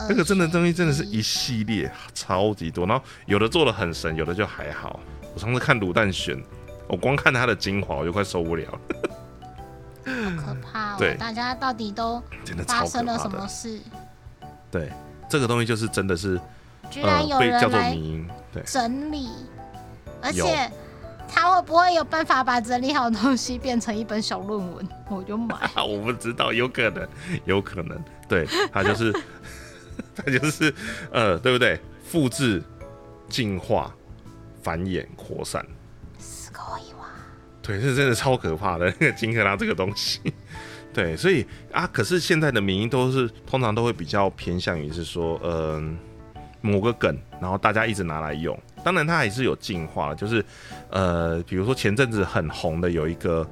[0.09, 4.99] 那个真的东西真的是一系列超级多，然后有的做的很神，有的就还好。
[5.33, 6.41] 我上次看卤蛋选，
[6.87, 8.79] 我光看它的精华我就快受不了了，
[10.05, 10.95] 好可怕哦！
[10.97, 12.21] 对大家到底都
[12.67, 13.17] 发生了。
[13.19, 13.79] 什么事？
[14.69, 14.91] 对，
[15.29, 16.39] 这个东西就是真的是
[16.89, 19.29] 居然有被叫做人来迷音，对，整理，
[20.21, 20.69] 而且
[21.30, 24.88] 他会不会有办法把整理好的东西变成一本小论文？
[25.08, 25.54] 我就买。
[25.74, 27.08] 啊，我不知道，有可能，
[27.44, 27.98] 有可能，
[28.28, 29.12] 对，他就是，
[30.14, 30.72] 他就是，
[31.10, 31.80] 呃，对不对？
[32.04, 32.62] 复制、
[33.28, 33.92] 进化、
[34.62, 35.66] 繁衍、扩散，
[36.20, 37.06] すごいわ。
[37.60, 40.20] 对，这真的超可怕的那个金克拉这个东西。
[40.94, 45.98] 对，所以啊，可是现在的民音都是通常都会比较偏向于是说，嗯、
[46.60, 48.56] 某个梗，然后大家一直拿来用。
[48.83, 50.43] 当然，它还是有进化，就是
[50.89, 53.47] 呃，比如说前阵子很红的有一个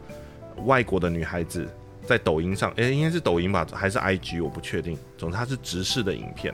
[0.65, 1.67] 外国的女孩子
[2.05, 4.97] 在抖音上，诶，应该是抖音吧，还是 IG，我不确定。
[5.17, 6.53] 总之，它是直视的影片。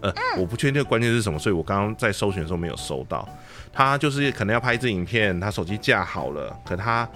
[0.00, 3.28] 呃，我不确定关键是什么，所以我刚刚在搜寻的时候没有搜到。
[3.72, 7.08] 她就是可能要拍一支影片，她手机架好了，可她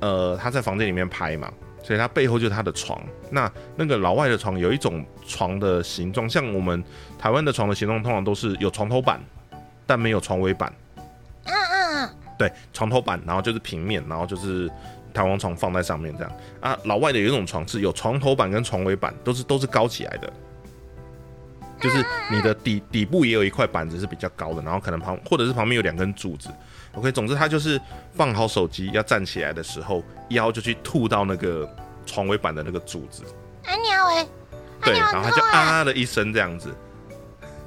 [0.00, 1.52] 呃她在房间里面拍嘛，
[1.82, 2.98] 所以他背后就是他的床。
[3.30, 6.82] 那那个老外的床有一种床的形状，像我们
[7.18, 9.20] 台湾的床的形状，通常都是有床头板，
[9.86, 10.72] 但没有床尾板。
[11.46, 12.10] 嗯嗯嗯。
[12.38, 14.70] 对，床头板，然后就是平面，然后就是
[15.12, 16.32] 弹簧床放在上面这样。
[16.60, 20.32] 啊，老外的有一种床是有床头板跟床尾板，都是都是高起来的。
[21.80, 26.48] 就是你的底底部也有一块板子是比较高的，然后可能旁或者是旁边有两根柱子。
[26.94, 27.78] OK，总之它就是
[28.14, 31.68] 放好手机要站起来的时候，腰就去吐到那个
[32.06, 33.22] 床尾板的那个柱子。
[33.64, 34.26] 哎鸟哎，
[34.82, 36.74] 对，然后他就啊的一声这样子，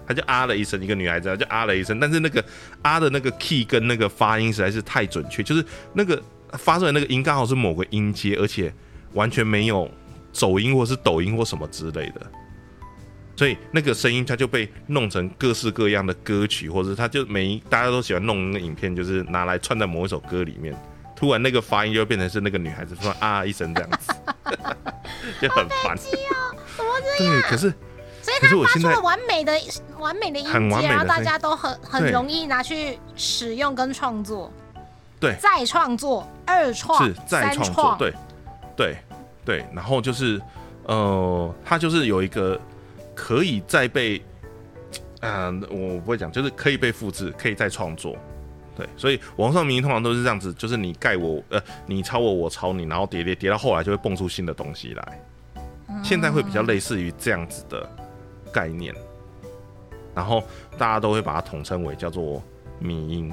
[0.07, 2.43] 他就啊了一声，一个女孩子就啊了一声，但是那个
[2.81, 6.21] 啊的那个 key 跟那个发音实在是太准确，就是那个
[6.53, 8.73] 发出来那个音刚好是某个音阶，而且
[9.13, 9.89] 完全没有
[10.31, 12.21] 走音或是抖音或什么之类的。
[13.35, 20.75] 所以那个声音，它就被弄成各式各样的歌曲，或者它就每大家都喜欢弄那个影片，就是拿来串在某一首歌里面。
[21.15, 24.13] 突然那个发音就变成是那个女孩子说啊一声这样子，
[25.41, 25.95] 就很烦。
[25.97, 26.09] 怎
[26.83, 27.41] 么这样？
[27.41, 27.73] 对，可是
[28.27, 29.53] 所以他发出了完美的、
[29.99, 34.51] 完美的音阶，然后大家都很很容易拿去使用跟创作。
[35.19, 38.13] 对，再创作、二创、是再创作，对。
[38.75, 38.97] 对
[39.43, 40.41] 对，然后就是
[40.83, 42.59] 呃，他就是有一个。
[43.19, 44.23] 可以再被，
[45.21, 48.15] 嗯，我不会讲，就是可以被复制，可以再创作，
[48.75, 55.19] 对，所以网上名通常都是这样子，就是你盖我，呃，你抄我，我抄你，然后叠叠叠到后来就会蹦出新的东西来。
[56.03, 57.89] 现在会比较类似于这样子的
[58.57, 58.95] 概念，
[60.15, 60.43] 然后
[60.77, 62.41] 大家都会把它统称为叫做
[62.79, 63.31] 迷音。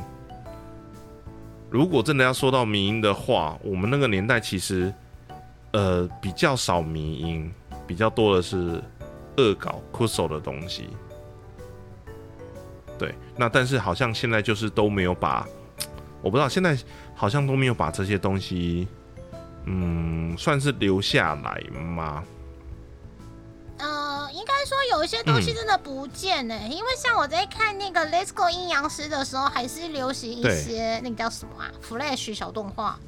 [1.71, 4.93] 如果真的要说到迷音的话，我们那个年代其实，
[5.73, 7.53] 呃，比较少迷音，
[7.87, 8.83] 比较多的是。
[9.37, 10.91] 恶搞酷手的东西，
[12.97, 15.45] 对，那但是好像现在就是都没有把，
[16.23, 16.79] 我不知道现在
[17.17, 18.87] 好像都没有把这些东西，
[19.65, 22.23] 嗯，算是留下来吗？
[23.79, 24.04] 呃，
[24.35, 32.99] 应该说有一些东西真的不见呢，因为像我在看那个《Let's Go 阴阳师》的时候，还是流行一些那个叫什么啊，Flash 小动画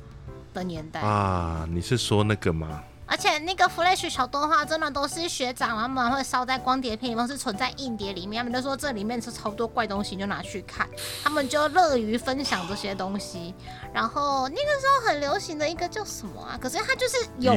[0.55, 1.67] 的年代啊。
[1.69, 2.81] 你是说那个吗？
[3.09, 8.45] 而且那个 Flash 小动画真的都是学长他们会烧在光碟片里面，是存在硬碟里面。
[8.45, 10.89] 他们就说这里面是超多怪东西，就拿去看。
[11.23, 13.55] 他们就乐于分享这些东西。
[13.93, 16.59] 然后那个时候很流行的一个叫什么啊？
[16.61, 17.53] 可是它就是有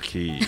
[0.00, 0.38] 趣。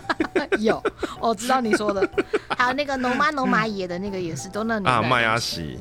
[0.58, 0.82] 有，
[1.20, 2.08] 我知道你说的。
[2.56, 5.78] 还有那个农妈农马野的那个也是都那啊，麦阿喜。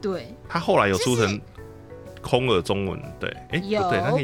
[0.00, 0.34] 对。
[0.48, 1.40] 他后来有出成。
[2.26, 4.18] 空耳中文对，哎，有有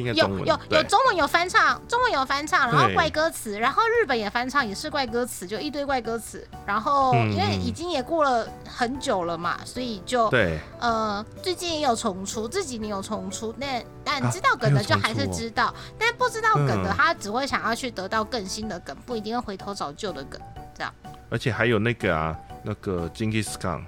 [0.45, 6.45] 有有中文有翻唱，中文有翻唱，然后怪歌词，然后日本也翻唱，也是怪歌词，就一堆怪歌词。
[6.67, 13.55] 然后因为已经也过了很久了嘛，所以就对，呃，最近也有重出，这几年有重出。
[13.57, 20.41] 那但知道梗的就还是知道，但不知道梗的他只会想要去得到更新的梗，不一定会回头找旧的梗，
[20.75, 20.93] 这样。
[21.31, 23.81] 而且还有那个啊，那个 Jinkies Khan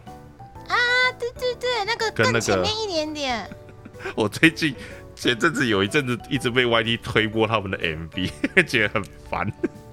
[0.69, 0.77] 啊，
[1.19, 3.51] 对对对，那个更前面一点点。
[4.15, 4.75] 我最近
[5.15, 8.31] 前阵子有一阵子一直被 YD 推播他们的 MV，
[8.67, 9.51] 觉得很烦。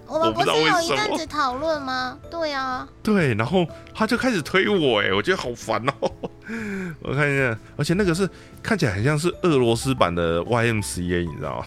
[0.07, 2.19] 我们不是有一阵子讨论吗？
[2.29, 2.85] 对啊。
[3.01, 6.11] 对，然后他就开始推我，哎，我觉得好烦哦。
[7.01, 8.29] 我看一下，而且那个是
[8.61, 11.65] 看起来很像是俄罗斯版的 YMCA，你知道吗？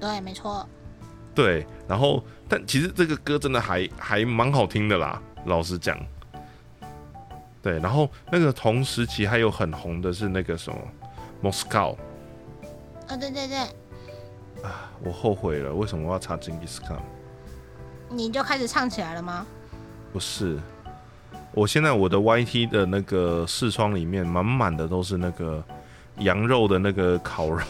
[0.00, 0.66] 对，没错。
[1.34, 5.98] 对，然后但其实这个歌真的还还蛮好听的啦，老实讲。
[7.60, 10.78] 对，然后那个同时期还有很红的是那个什么。
[11.42, 11.96] Moscow，
[13.08, 13.58] 啊对对对，
[14.62, 16.98] 啊我后悔了，为什么我要查 Jinkies Khan？
[18.08, 19.46] 你就开始唱起来了吗？
[20.12, 20.58] 不是，
[21.52, 25.62] 我现在我的 YT 的那个视窗里面满满的都是那个
[26.18, 27.62] 羊肉的那个烤肉，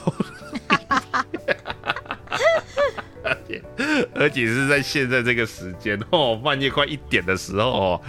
[4.14, 8.00] 而且是在现在这个时间哦，半夜快一点的时候哦，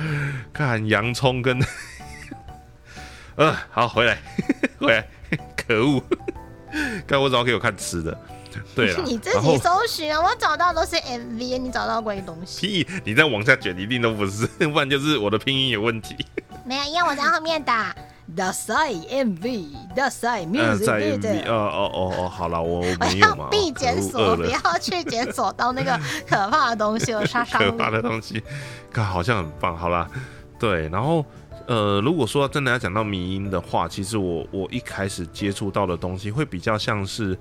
[0.54, 1.60] 看洋葱跟，
[3.36, 4.18] 呃好回来
[4.80, 5.08] 回来。
[5.56, 6.02] 可恶！
[7.08, 8.18] 看我找给我看吃的，
[8.76, 12.84] 对了， 你自己搜寻啊，我找到都是 MV，你找到关于东西？
[12.84, 12.88] 屁！
[13.06, 16.16] 你再往下卷，一定都不是，不然就是我的拼音有问题。
[16.66, 17.96] 没有，因为我在后面打
[18.36, 21.22] The Side MV，The Side Music。
[21.22, 25.98] 对哦哦哦哦，好了，我我要必检索，不要去检索到那个
[26.30, 27.60] 可怕的东西，我杀杀。
[27.60, 28.44] 可怕的东西，
[28.92, 29.78] 看好像很棒。
[29.78, 30.10] 好了，
[30.60, 31.26] 对，然后。
[31.68, 37.38] 呃，如果说真的要讲到迷音的话，其实我我一开始接触到的东西会比较像是，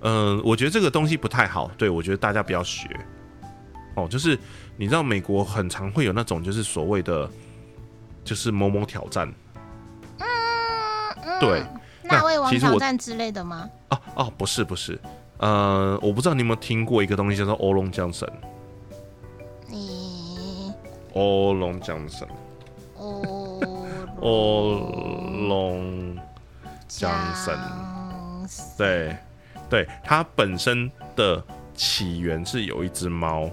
[0.00, 2.88] 嗯，我觉得这个东西不太好，对我觉得大家不要学。
[3.94, 4.38] 哦，就是
[4.76, 7.28] 你知道美国很常会有那种就是所谓的
[8.24, 9.30] 就是某某挑战，
[10.18, 10.26] 嗯，
[11.40, 11.62] 对，
[12.02, 13.68] 那位王挑战之类的吗？
[13.90, 14.98] 哦哦，不是不是，
[15.38, 18.26] 呃，我不知道你有没有听过一个东西叫做欧龙江神，
[19.68, 20.72] 你
[21.12, 22.34] 欧龙江神，哦，
[24.22, 24.78] 欧
[25.48, 26.16] 龙
[26.86, 27.58] 江神，
[28.78, 29.16] 对
[29.68, 31.42] 对，它本身的
[31.74, 33.50] 起源是有一只猫，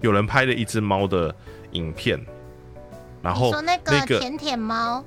[0.00, 1.34] 有人拍了一只猫的
[1.72, 2.18] 影片，
[3.20, 5.04] 然后你说那那个个甜甜猫，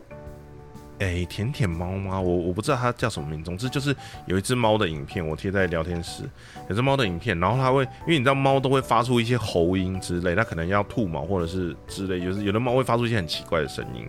[1.00, 2.22] 哎，甜甜猫吗？
[2.22, 3.96] 我我不知道它叫什么名，总之就是
[4.28, 6.22] 有一只猫的影片，我贴在聊天室，
[6.70, 14.08] 有只猫的影片，然后它会，因为你知道猫都会发出一些喉音之类，它可能要吐毛或者是之类，就是有的猫会发出一些很奇怪的声音。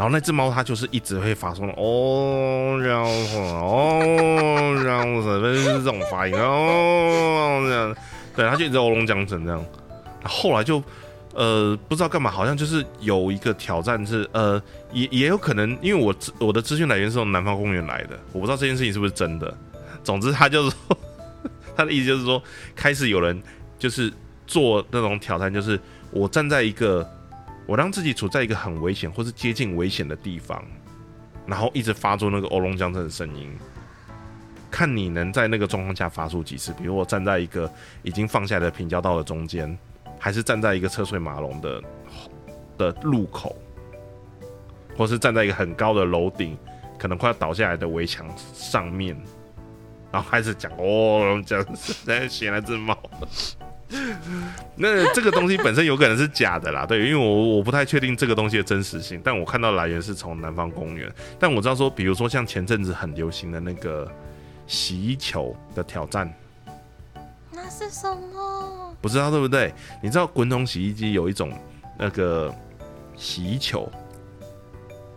[0.00, 7.94] 然后那只猫它就是一直会发出哦，然后哦，然后什么是这种发音哦，这样，
[8.34, 9.62] 对，它就一直欧龙江神这样。
[10.24, 10.82] 后来就
[11.34, 14.58] 呃不知道干嘛，好像就是有一个挑战是呃
[14.90, 19.54] 也也有可能，因为我我的资讯来源是从南方公园来的，我不知道这件事情是不是真的。
[20.02, 20.98] 总之他就是说，
[21.76, 22.42] 他的意思就是说，
[22.74, 23.38] 开始有人
[23.78, 24.10] 就是
[24.46, 25.78] 做那种挑战，就是
[26.10, 27.06] 我站在一个
[27.70, 30.60] 我让自己处在一个很危险或是接近危险的地方，
[31.46, 33.56] 然后一直发出那个欧龙江镇的声音。
[34.72, 39.78] 看你能在那个状况下发出几次，比如我站在一个已经放下的平交道的中间，
[40.18, 41.80] 还是站在一个车水马龙的
[42.76, 43.54] 的路口，
[44.96, 46.58] 或是站在一个很高的楼顶，
[46.98, 49.16] 可能快要倒下来的围墙上面，
[50.10, 52.98] 然后开始讲哦，这样子在写那只猫。
[54.76, 64.10] 那这个东西本身有可能是假的啦，对，因为我我不太确定这个东西的真实性，但我看到来源是从南方公园，但我知道说，比如说像前阵子很流行的那个
[64.66, 66.32] 洗衣球的挑战，
[67.52, 68.94] 那是什么？
[69.00, 69.74] 不知道对不对？
[70.02, 71.52] 你知道滚筒洗衣机有一种
[71.98, 72.54] 那个
[73.16, 73.90] 洗衣球，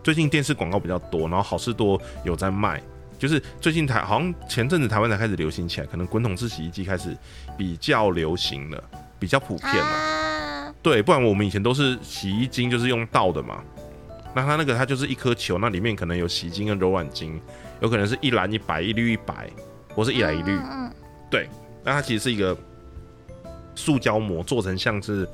[0.02, 2.82] 最近电视广告比较多，然后好事多有在卖。
[3.18, 7.16] 就是最近台好像前阵子台湾才开始流行起来，可能滚筒式洗衣机开始
[7.56, 8.84] 比较流行了，
[9.18, 9.82] 比较普遍了。
[9.82, 13.62] 啊，对，不然我们以前都是洗衣精，就是用倒的嘛。
[14.34, 17.40] 那它那个它就是一颗球，那里面可能有洗精跟柔软精，
[17.80, 19.48] 有可能是一蓝一白，一绿一白，
[19.94, 20.50] 或是一蓝一绿。
[20.52, 20.92] 嗯，
[21.30, 21.48] 对，
[21.84, 22.56] 那它其实是一个
[23.76, 25.26] 塑胶膜做成像是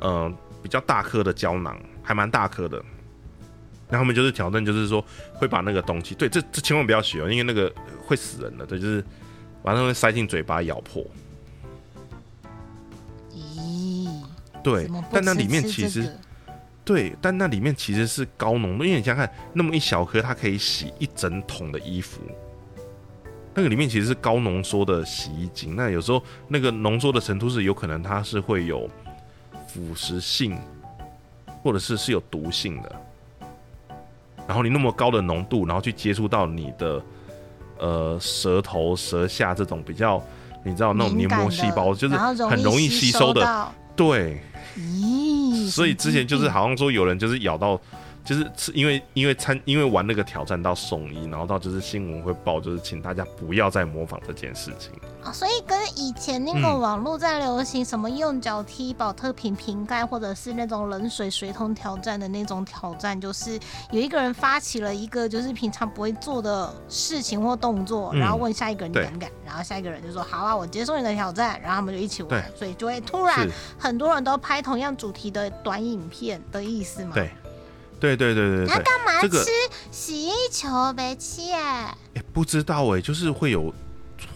[0.00, 0.30] 呃
[0.62, 2.82] 比较大颗的胶囊，还蛮大颗的。
[3.90, 7.72] 那他们就是挑战，就是说会把那个东西，对，这这千万不要学哦，因为那个
[8.06, 9.04] 会死人的，对，就是
[9.62, 11.04] 把那东西塞进嘴巴咬破。
[13.34, 14.08] 咦，
[14.62, 16.16] 对但那里面其实
[16.84, 22.20] 对，但那里面其实是高浓度，因为你想想看，那么一小颗，它可以洗一整桶的衣服。
[23.52, 28.88] 那个里面其实是高浓缩的洗衣精，那有时候那个浓缩的程度是有可能它是会有
[29.66, 30.56] 腐蚀性，
[31.62, 33.02] 或者是是有毒性的。
[34.50, 37.00] 然后你那么高的浓度，然后去接触到你的
[37.78, 40.20] 呃舌头、舌下这种比较，
[40.64, 44.40] 你知道那种黏膜细胞，就是很容易吸收的，对。
[44.76, 47.80] 咦，所以之前就是好像说有人就是咬到，
[48.30, 54.92] 就是是因为因为参因为玩那个挑战到送医，然后到就是新闻会报，就是请大家不要再模仿这件事情。
[55.24, 63.58] 哦，所以跟以前那个嗯网络在流行什么用脚踢保特瓶瓶盖，或者是那种冷水水桶挑战的那种挑战，就是
[63.90, 73.44] 有一个人发起了一个就是平常不会做的事情或动作，嗯然后问下一个人你敢不敢，然后下一个人就说好啊，我接受你的挑战，然后他们就一起玩，所以就会突然，
[73.76, 77.10] 很多人都拍同样主题的短影片的意思嘛。
[77.12, 77.28] 对，
[78.00, 79.50] 对对对对那对，干嘛这个吃
[79.90, 81.14] 洗衣球呗？
[81.16, 83.72] 切，哎、不知道哎、就是会有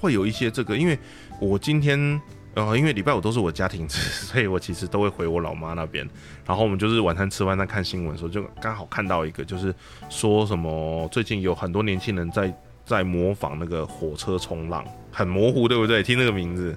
[0.01, 0.99] 会有一些这个，因为
[1.41, 2.21] 我今天
[2.55, 6.09] 呃，因为礼拜五都是我家庭吃， 所以我其实都会回我老妈那边。
[6.47, 9.75] 然后我们就是晚餐吃完在看新闻的时候，就刚好看到一个，就是
[10.09, 12.55] 说什么最近有很多年轻人在
[12.85, 16.03] 在模仿那个火车冲浪，很模糊，对不对？
[16.03, 16.77] 听那个名字。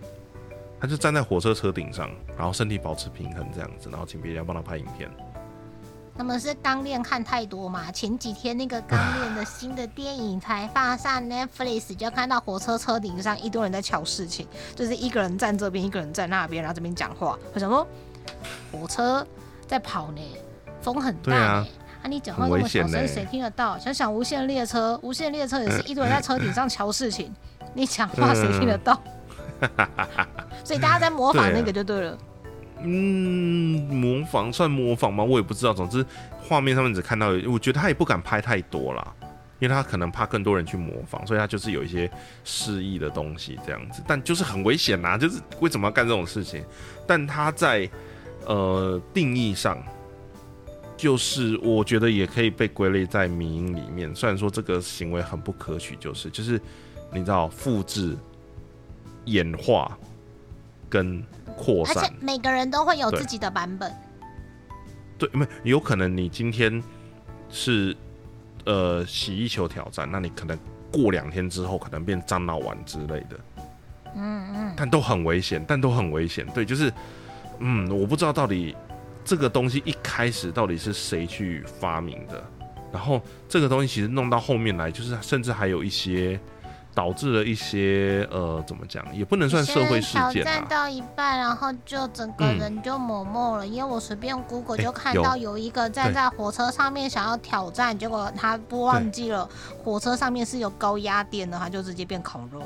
[0.79, 2.07] 他就站在火车车顶上，
[2.37, 5.09] 然后身体保持平衡这样子，然后请别人帮他拍影片。
[6.17, 7.91] 他们是刚练看太多嘛？
[7.91, 17.37] 前几天那个刚练的新的电影才放上 Netflix，就看到火车车顶上一堆人在瞧事情，就是一个人站这边，一个人站那边，然后这边讲话。
[17.53, 17.87] 我想说，
[18.71, 19.25] 火车
[19.67, 20.21] 在跑呢，
[20.81, 21.39] 风很大呢。
[21.39, 21.67] 啊
[22.03, 23.77] 啊，你讲话那么小声，谁听得到？
[23.77, 27.31] 想想无限列车，无限列车也是一堆人在车顶上瞧事情，
[27.73, 28.99] 你讲话谁听得到？
[30.63, 32.17] 所以大家在模仿那个就对了。
[32.83, 35.23] 嗯，模仿算模仿吗？
[35.23, 35.73] 我也不知道。
[35.73, 36.05] 总之，
[36.39, 39.13] 画面上面只看到，我觉得他也不敢拍太多啦，
[39.59, 42.09] 因为他可能怕更多人去模仿，所以他就是有一些
[42.43, 44.03] 示意的东西这样子。
[44.07, 46.63] 但就是很危险呐，就是为什么要干这种事情？
[47.07, 47.89] 但他在
[48.45, 49.81] 呃定义上，
[50.95, 54.13] 就是我觉得也可以被归类在民营里面。
[54.15, 56.61] 虽然说这个行为很不可取，就是就是
[57.11, 58.15] 你知道复制、
[59.25, 59.97] 演化
[60.89, 61.23] 跟。
[61.59, 63.91] 扩散，而且每个人都会有自己的版本。
[65.17, 66.83] 对，没有可能你今天
[67.49, 67.97] 是
[68.63, 70.55] 呃洗衣球挑战，那你可能
[70.91, 73.39] 过两天之后可能变樟脑丸之类的。
[74.13, 74.73] 嗯嗯。
[74.77, 76.45] 但都很危险，但都很危险。
[76.53, 76.93] 对，就是
[77.57, 78.75] 嗯，我不知道到底
[79.25, 82.43] 这个东西一开始到底是谁去发明的，
[82.93, 83.19] 然后
[83.49, 86.39] 这个东西其实弄到后面来，就是甚至还有一些。
[86.97, 90.31] 导致了一些呃，怎么讲，也不能算社会事件啊。
[90.31, 99.47] 挑战到一半，然后就整个人就默默了，因为我随便 Google 就看到有一个站在火车上面想要挑战，结果他不忘记了
[99.83, 102.63] 火车上面是有高压电的，他就直接变烤肉。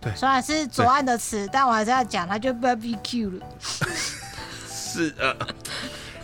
[0.00, 3.44] 对，虽然是左岸的词，但我还是要讲，他就 barbecue 了。
[4.68, 5.34] 是呃，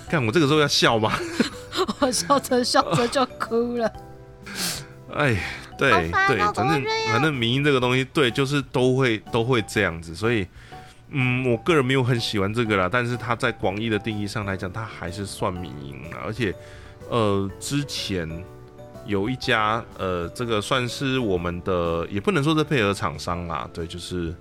[0.09, 1.12] 看我这个时候要笑吗？
[1.99, 3.93] 我笑着笑着就哭了。
[5.16, 5.37] 哎。
[5.79, 5.91] 对
[6.26, 10.47] 对，反正反正民音这个东西，对，就是都会都会这样子，所以，
[11.11, 16.53] 嗯，我个人没有很喜欢这个啦，但是它在广义的定义上来讲，它还是算民音啊，而且，
[17.09, 18.29] 呃，之前
[19.07, 24.35] 有一家，呃，这个算是我们的，也不能说是配合厂商啦，对，就是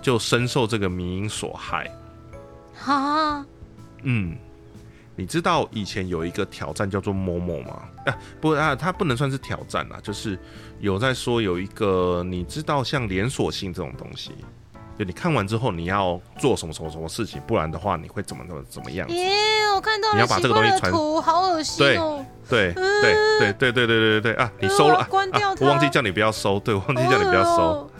[0.00, 1.90] 就深受这个民营所害，
[2.74, 3.44] 哈，
[4.02, 4.36] 嗯。
[5.16, 7.82] 你知道以前有一个挑战叫做某某吗？
[8.06, 10.38] 啊，不啊，它不能算是挑战啊，就是
[10.80, 14.32] 有在说有一个，你知道像连锁性这种东西，
[14.98, 19.08] 就你看完之后你要做什么什么什么事情，不然的话你会怎么怎么怎么样？
[19.08, 19.30] 耶，
[19.74, 22.24] 我看到你要把这个东西传图，好恶心哦！
[22.48, 24.52] 对对对对对对对对对啊！
[24.60, 27.90] 你收了，关掉我忘记叫你不要收，对我忘记叫你不要收，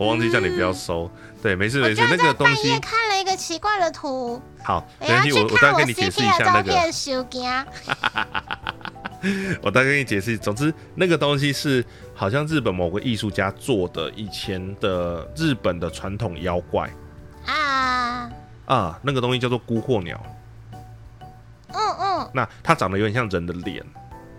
[0.00, 1.10] 我忘记叫你不要收。
[1.42, 2.80] 对，没事没事，那个东西。
[2.80, 4.40] 看了一个奇怪的图。
[4.64, 6.72] 好，没关系，我我大概跟你解释一下那个。
[9.60, 11.84] 我大概跟你解释，总之那个东西是
[12.14, 16.90] 好像日本某个艺术家做的，以前的日本的传统妖怪。
[17.44, 18.30] 啊
[18.64, 20.18] 啊，那个东西叫做孤惑鸟。
[21.74, 22.30] 嗯嗯。
[22.32, 23.84] 那它长得有点像人的脸，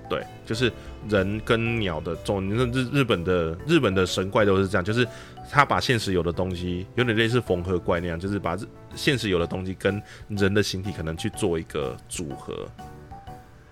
[0.10, 0.74] 对，就是
[1.08, 2.50] 人跟鸟的种。
[2.50, 5.08] 你说日日本的日本的神怪都是这样，就是。
[5.52, 8.58] 他把现实有的东西，有点类似缝合怪那样，就是把
[8.96, 12.66] 现实有的东西跟人的形体可能去做一个组合，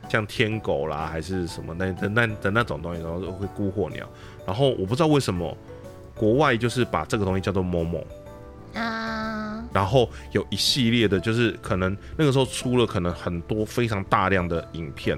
[0.09, 4.05] 像天狗啦，还是什么那那的那种东西，然后会孤惑鸟。
[4.45, 5.57] 然后我不知道为什么
[6.13, 8.05] 国外就是把这个东西叫做某某
[8.73, 15.17] 啊，然后有一系列的，就是可能那个时候出了可能很多非常大量的影片。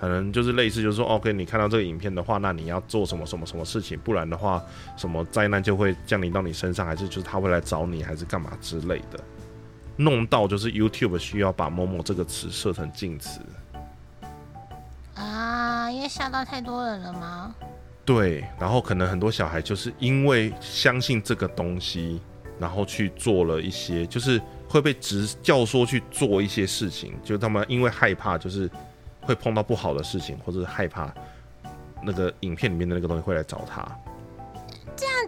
[0.00, 4.62] 可能就是类似，就是说，OK，你看到这个影片的话，那你要做什么什么什么事情，不然的话，
[4.96, 9.18] 什么灾难就会降临到你身上，还是就是他会来找你，还是干嘛之类的，
[9.96, 13.40] 弄到就是 YouTube 需要把某某这个词设成禁词
[15.16, 17.52] 啊，因为吓到太多人了吗？
[18.04, 22.22] 对，然后可能很多小孩就是因为相信这个东西，
[22.60, 28.70] 然后去做了一些，就是会被直教唆去做一些事情，就他们因为害怕，就是。
[29.28, 31.12] 会碰到不好的事情，或者是害怕
[32.02, 33.86] 那个影片里面的那个东西会来找他。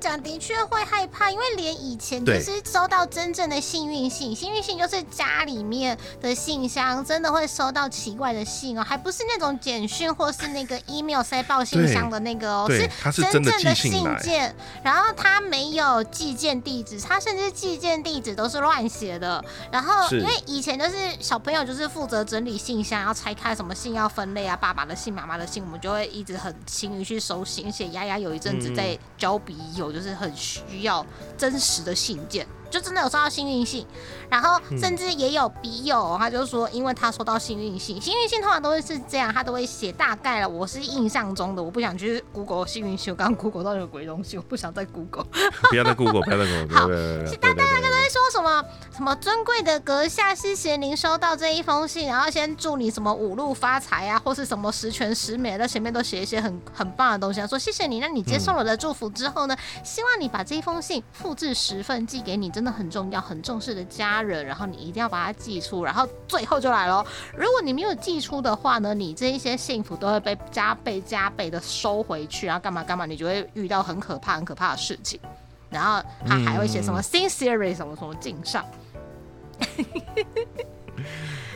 [0.00, 12.70] 讲的确会害怕，因为连以前就是收到真正的幸运信，幸运信就是家里面的信箱真的会收到奇怪的信哦，还不是那种简讯或是那个 email 塞报信箱的那个哦，
[13.12, 14.54] 是真正的信件。
[14.82, 19.44] 然后他没有寄件地址，他甚至寄件地址都是乱写的。
[19.70, 27.66] 然后因为以前就是小朋友就是负责整理信箱，要拆开什么信要分类啊，爸爸的信、妈妈的信，我们就会一直很勤于去收信。
[27.66, 29.56] 而且丫丫有一阵子在交笔。
[29.90, 31.04] 我就是很需要
[31.36, 32.46] 真实的信件。
[32.70, 33.84] 就真的有收到幸运信，
[34.30, 40.48] 然后甚至也有笔友，他就说，因为他收到幸运信，幸运信通常都会是这样，他都会写大概了。
[40.48, 45.24] 我是印象中的，我不想去 Google 幸运信，我刚 Google 到有鬼东西，我 不想再 Google。
[45.68, 46.68] 不要再 Google，不要再 Google。
[46.78, 46.88] 好，
[47.40, 48.64] 大大家刚才说什么
[48.96, 62.48] 什么尊贵的阁下，谢谢您收到这一封信，然后先祝你什么五路发财啊，或是什么十全十美，在前面都写一些很很棒的东西，说谢谢你，那你接受了我的祝福之后呢，希望你把这一封信复制十份寄给你。
[62.60, 67.02] 真的很重要、很重视的家人，然后你一定要把它寄出，然后最后就来了。
[67.34, 75.18] 如果你没有寄出的话呢，你这一些幸福都会被加倍、加倍的收回去，然后干嘛干嘛，你就会遇到很可怕、很可怕的事情。
[75.70, 78.62] 然后他还会写什么 “sincere” 什么什么敬上。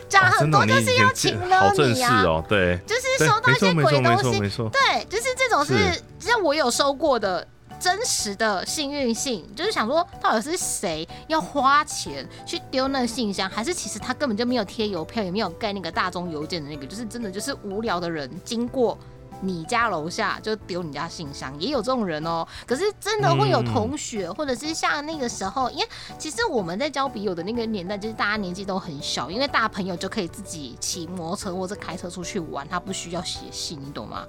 [0.08, 4.40] 讲很多就是要请了你啊，哦，对，就是收到一些鬼东西，
[4.72, 7.46] 对，就是这种是，像我有收过的。
[7.80, 18.98] 真实的幸运信，就是想说，到底是谁要花钱去丢那个信箱，还是其实他根本就没有贴邮票，也没有盖那个大众邮件的那个，就是真的就是无聊的人经过
[19.40, 22.46] 你家楼下就丢你家信箱，也有这种人哦。
[22.66, 25.86] 可是真的会有同学，或者是像那个时候，因为
[26.18, 34.24] 其实我们在交笔友的那个年代，就是大家年纪都很小，因为大朋友就可以自己骑摩托车或者开车出去玩，他不需要写信，你懂吗？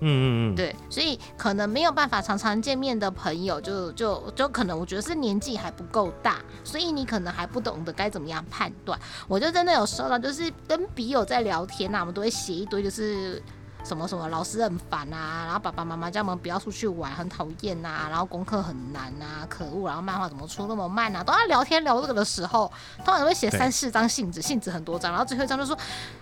[0.00, 8.98] 嗯嗯嗯，对，所以可能没有办法常常见面的朋友，就就就可能我觉得是年纪还不够大，所以你可能还不懂得该怎么样判断。
[9.28, 13.42] 我就真的有收到，就是跟笔友在聊天呐，我们都会写一堆，就是。
[13.84, 21.24] 什么什么老师很烦啊，然后爸爸妈妈叫我们不要出去玩，很讨厌呐，然后功课很难啊，可恶，然后漫画怎么出那么慢啊？
[21.24, 22.70] 都在聊天聊这个的时候，
[23.04, 25.76] 通常会写三四张信纸，信纸很多张，然后最后一张就说，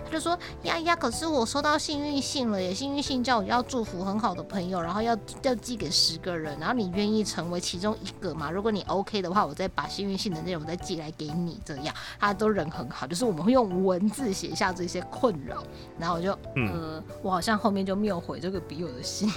[0.05, 8.51] 他就说呀呀，可是我收到幸运信了耶，幸运信叫我要祝福很好的朋友，然后要要寄给十个人，然后你愿意成为其中一个吗？
[8.51, 15.63] 如果你 OK 的话，我再把幸运信的内容再寄来给你，这样他都人很好，就是我们会用文字写下这些困扰，
[15.99, 17.48] 然后我就呃，我好像。
[17.49, 19.33] 像后面就没有回这个笔友的信，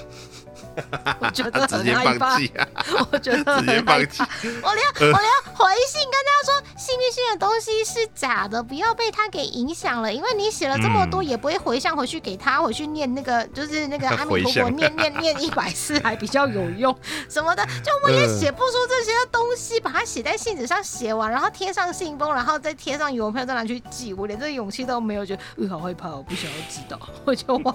[1.22, 2.36] 我觉得很害怕。
[3.10, 4.28] 我觉得很害怕。
[4.62, 10.14] 我连我连回信跟他说幸运信的东西是假的，不要被他给影响了。
[10.14, 16.94] 因为你写了这么多，也不会回向回去给他，回去念那个就是那个阿弥陀佛念念念一百次还比较有用
[17.30, 17.66] 什么的。
[17.82, 27.74] 就我也写不出这些东西，把它写在信纸上写完，然后贴上信封，然后再贴上邮票再拿去寄，我连这勇气都没有，觉得呃好害怕，我不想要知道，我就忘。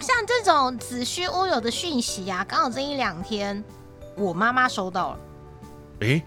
[0.00, 3.62] 像这种子虚乌有的讯息啊，刚好这一两天
[4.16, 5.18] 我妈妈收到了。
[6.00, 6.22] 诶，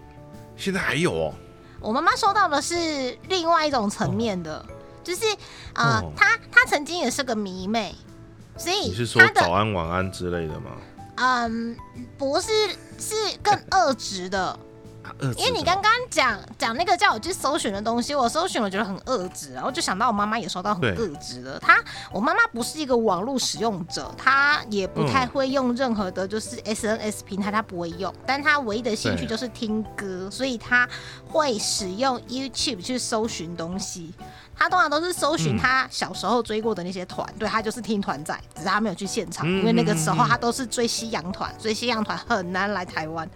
[0.56, 1.34] 现在还有哦。
[1.80, 4.64] 我妈妈收到的是另外一种层面的，
[5.04, 5.24] 就是
[5.74, 7.94] 啊，她她曾经也是个迷妹，
[8.56, 10.72] 所以你是说早安晚安之类的吗？
[11.16, 11.76] 嗯，
[12.16, 12.48] 不是，
[12.98, 14.58] 是更恶质的。
[15.36, 21.58] 因为你刚刚讲讲那个叫我去搜寻的东西，我搜寻我觉得很恶质，然后就想到我妈妈也收到很恶质的。
[21.58, 21.82] 她
[22.12, 28.12] 我妈妈不是一个网络使用者，她也不太会用任何的，就是 SNS 平台，她不会用。
[28.26, 30.88] 但她唯一的兴趣就是听歌，所以她
[31.28, 34.12] 会使用 YouTube 去搜寻东西。
[34.56, 43.28] 她通常都是搜寻她小时候追过的那些团，对她就是听团仔，只是她没有去现场，因为那个时候她都是追西洋团，所以西洋团很难来台湾。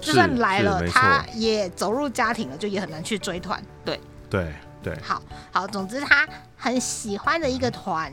[0.00, 3.62] 就算来了，他也走入家庭了，就也很难去追团。
[3.84, 8.12] 对对对，好好，总之他很喜欢的一个团，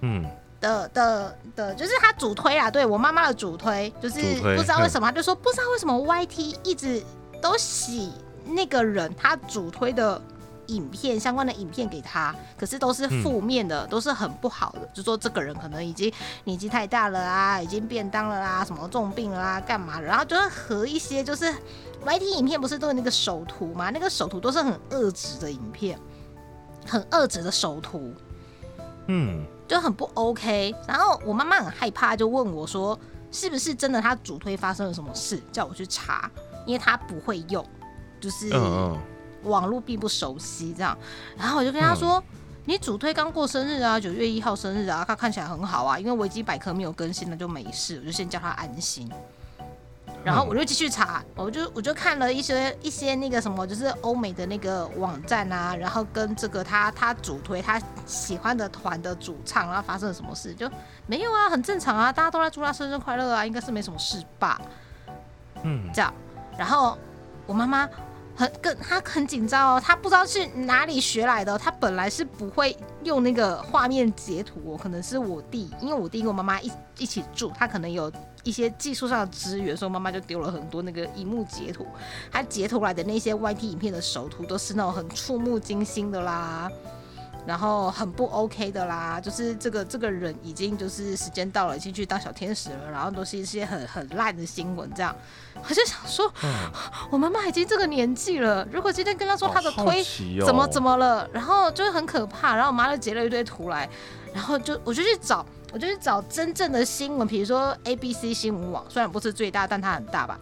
[0.00, 0.24] 嗯
[0.60, 2.70] 的的的，就是他主推啦。
[2.70, 7.02] 对我妈妈的主推，就是不知道为什么，他就说不知道为什么 YT 一直
[7.42, 8.12] 都喜
[8.46, 10.20] 那个人，他主推的。
[10.68, 14.88] 影片相关的影片给他，可是都是负面的，都是很不好的。
[14.92, 16.12] 就说这个人可能已经
[16.44, 20.06] 年纪太大了啊，已经便当了啦，什么重病了啊，干嘛的？
[20.06, 21.52] 然后就是和一些就是
[22.04, 23.90] YT 影片不是都有那个首图吗？
[23.90, 25.98] 那个首图都是很恶质的影片，
[26.86, 28.12] 很恶质的首图，
[29.06, 30.74] 嗯，就很不 OK。
[30.86, 32.98] 然后我妈妈很害怕，就问我说，
[33.30, 36.30] 是不是真的他主推发生了什么事，叫我去查，
[36.66, 37.64] 因为他不会用，
[38.20, 38.50] 就是。
[39.44, 40.96] 网络并不熟悉，这样，
[41.36, 42.22] 然后我就跟他说
[42.66, 49.10] ：“你主推刚过生日啊，九月一号生日啊，他看起来很好啊，因为维基百科没有更新，那就没事，我就先叫他安心。”
[50.24, 60.66] 然后我就继续查，我就我就看了一些一些那个什么，就是欧美的那个网站啊，然后跟这个他他主推他喜欢的团的主唱，然后发生了什么事，就
[61.06, 64.58] 没有啊，很正常啊，大家都在祝他生日快乐啊，应该是没什么事吧？
[65.62, 66.10] 嗯，这样，
[66.56, 66.96] 然后
[67.46, 67.86] 我妈妈。
[68.36, 71.56] 很跟他很紧张哦，他不知道是哪里学来的。
[71.56, 78.12] 他本来是不会用那个画面截图哦，可能是我弟，因为我弟跟我妈妈一一起住，他可能有
[78.42, 81.86] 一些技术上的资源，所以妈妈就丢了很多那个荧幕截图。
[82.32, 86.68] 他截图来的那些 YT 影片的首图都是那种很触目惊心的啦。
[87.46, 95.14] 然后很不 OK 的啦，就是这个这个人已经就是时间到了，已经去当小天使了，然后都是一些很很烂的新闻这样。
[95.62, 96.32] 我就想说，
[97.10, 100.02] 我妈妈已经这个年纪了，如果今天跟她说她的推
[100.44, 102.54] 怎么怎么了，然后就会很可怕。
[102.54, 103.88] 然后我妈就截了一堆图来，
[104.32, 110.40] 然后就我就去找，我就去找真正的新闻，比如说 ABC 新闻网，虽然不是最大，但它很大吧。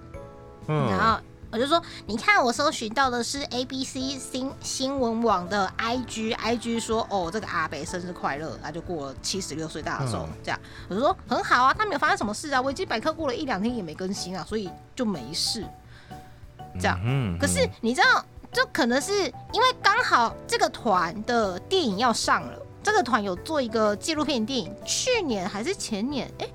[0.68, 0.88] 嗯。
[0.90, 1.20] 然后。
[1.53, 10.59] 我就说，你看我搜寻到的是 A B C 新新闻网的 I G I G 说，哦，这个阿北生日快乐，他就过了七十六岁大寿，这样。
[10.88, 15.62] 我就说很好啊，他没有发生什么事啊，维基百科过了一两天也没更新啊，所以就没事。
[16.80, 19.12] 这样，嗯可是你知道就可能是
[19.53, 26.32] 因为刚好这个团的电影要上了，这个团有做一个纪录片电影，去年还是前年？
[26.38, 26.48] 哎、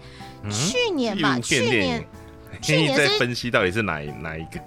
[0.43, 2.03] 嗯去年吧，去年
[2.61, 4.59] 去年是在分析到底是哪一 哪一个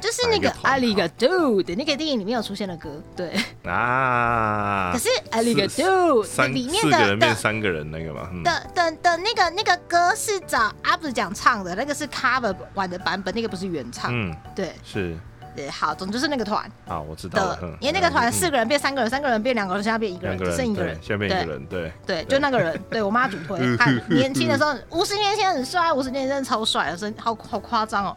[0.00, 3.34] 就是那个阿里个 do 的那个电影里面有出现的歌，对。
[3.64, 4.90] 啊？
[4.94, 14.12] 可是阿里个 do 三里面四个人的的变三个人那个嘛，嗯，的的的那个那个歌是找阿不是讲唱的，那个是 cover 版的版本，那个不是原唱。
[14.14, 15.18] 嗯，对是
[15.58, 28.16] 对，好，总之是那个团好，我知道了，嗯，因为那个团嗯四个人变三个人，三个人变两个人，现在变一个人，只剩一个人对，，现在变一个人，对，对，就那个人，对我妈主推，他年轻的时候，五十年前很帅，五十年前真的超帅，真好好夸张哦。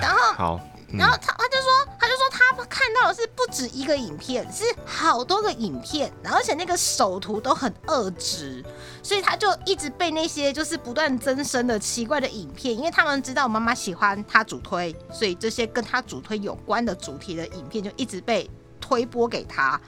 [0.00, 8.64] 然后，好，嗯然后他他就说，他就说他看到的是不止一个影片，是好多个影片，而且那个首图都很恶质，
[9.02, 19.80] 所以他就一直被那些就是不断增生的奇怪的影片，因为他们知道妈妈喜欢他主推，所以这些跟他主推有关的主题的影片就一直被推播给他，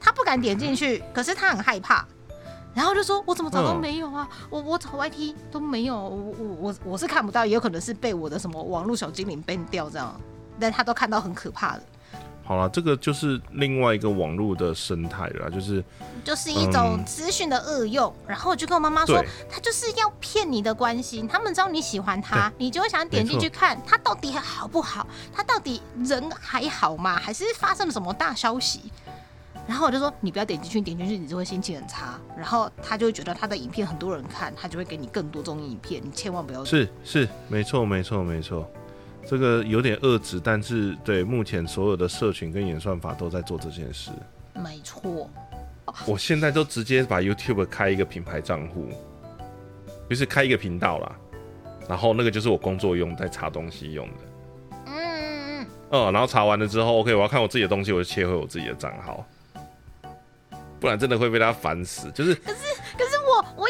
[0.00, 2.06] 他不敢点进去，可是他很害怕。
[2.74, 4.28] 然后就说：“我怎么找都没有啊！
[4.50, 10.20] 我我找 YT 都没有，我我我我是看不到，也有可能是被我的什么网络小精灵 ban 掉这样，
[10.58, 11.82] 但他都看到很可怕的，
[12.44, 15.84] 好了，这个就是另外一个网络的生态了，就是
[16.24, 18.12] 就是一种嗯资讯的恶用。
[18.26, 27.16] 然后我就跟我妈妈说，他就是要骗你的关心，他们知道你喜欢他，你就会想点进去看他到底好不好，他到底人还好吗？
[27.16, 28.92] 还是发生了什么大消息？
[29.66, 32.16] 然后我就说，你不要点进去，点进去你就会心情很差。
[32.36, 38.70] 然后他就会觉得他的影片很多人看，他就会给你更多这种影片，你千万不要是是没错没错没错，
[39.28, 44.12] 这个有点遏制，但是对目前所有的社群跟演算法都在做这件事。
[44.54, 45.28] 没错，
[46.06, 48.88] 我现在都直接把 YouTube 开一个品牌账户，
[50.08, 51.16] 就是开一个频道啦，
[51.88, 54.14] 然后那个就是我工作用在查东西用的。
[54.86, 59.26] 嗯嗯嗯，嗯，然后查完了之后，OK，我要看我自己的东西，我就切回我自己的账号，
[60.78, 62.10] 不然真的会被他烦死。
[62.12, 62.34] 就是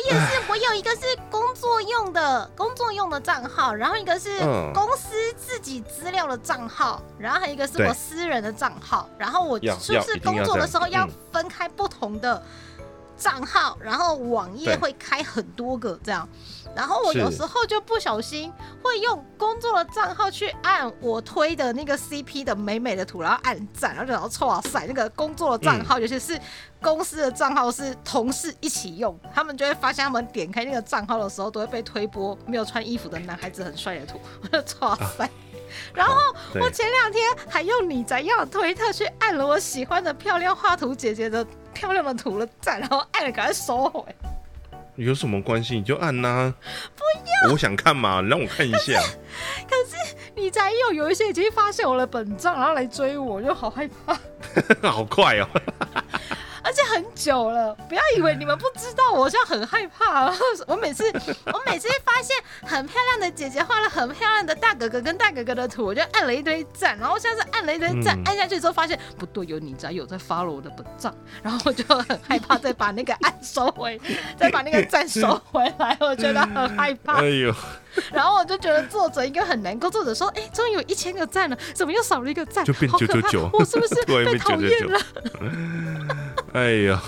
[0.07, 4.73] 也是，我有一个是工作用的工作用的账号，然后一个是嗯。
[4.73, 12.43] 公司自己资料的账号，然后还有一个是我私人的账号，然后我要是工作的时候要分开不同的
[13.17, 16.29] 账号，然后网页会开很多个这样。
[16.77, 18.53] 然后我有是时候就不小心
[18.83, 26.39] 会用工作的账号去按我推的那个 CP 的美美的图，然后按赞，然后就然后哇塞，那个工作的账嗯号，尤其是
[26.83, 35.29] 公司的账号是同事一起用，他们就会发现他们点开那个账号的时候，都会被推播没有穿衣服的男孩子很帅的图，我就哇塞。
[35.95, 36.15] 然后
[36.55, 44.05] 我前两天还用你怎样的推特去按了我喜欢的漂亮画图姐姐的漂亮的图了赞，然后按了赶快收回。
[44.97, 45.77] 有什么关系？
[45.77, 46.53] 你就按呐、
[46.95, 47.03] 不
[47.47, 49.01] 要，我想看嘛，你让我看一下。
[49.69, 54.19] 可是你才有有一些已经发现我的本账，然后来追我，我就好害怕，
[54.91, 55.49] 好快哦！
[56.67, 57.73] 而且很久了。
[57.89, 60.25] 不要以为你们不知道，我现在很害怕。
[60.25, 61.05] 然 后我每次
[61.47, 66.99] 我每次发现很漂亮的姐姐画了很漂亮的大哥哥跟大哥哥的图，我就按了一堆赞。
[66.99, 74.01] 然后现在是按了一堆赞，嗯按下去之后发现不对，有你在有在 follow 我的本账，然后我就很害怕，再把那个按收回，
[74.37, 77.29] 再把那个赞收回来，我觉得很害怕 哎。
[77.29, 77.55] 呦，
[78.13, 82.65] 然后我就觉得作者应该很难过，作者说：“哎、终于有一千个赞了，怎么又少了一个赞？
[82.65, 85.01] 就变好可怕我是不是 被讨厌了？
[86.57, 86.99] 哎呦，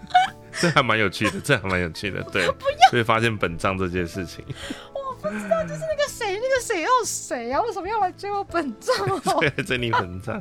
[0.58, 2.22] 这还蛮有趣的，这还蛮有趣的。
[2.32, 2.46] 对，
[2.90, 4.42] 所以发现本账这件事情，
[4.94, 7.60] 我不知道，就是那个谁，那个谁要谁啊？
[7.60, 8.96] 为什么要来追我本账
[9.26, 9.36] 哦？
[9.40, 10.40] 对，这里本账。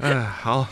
[0.00, 0.66] 哎，好，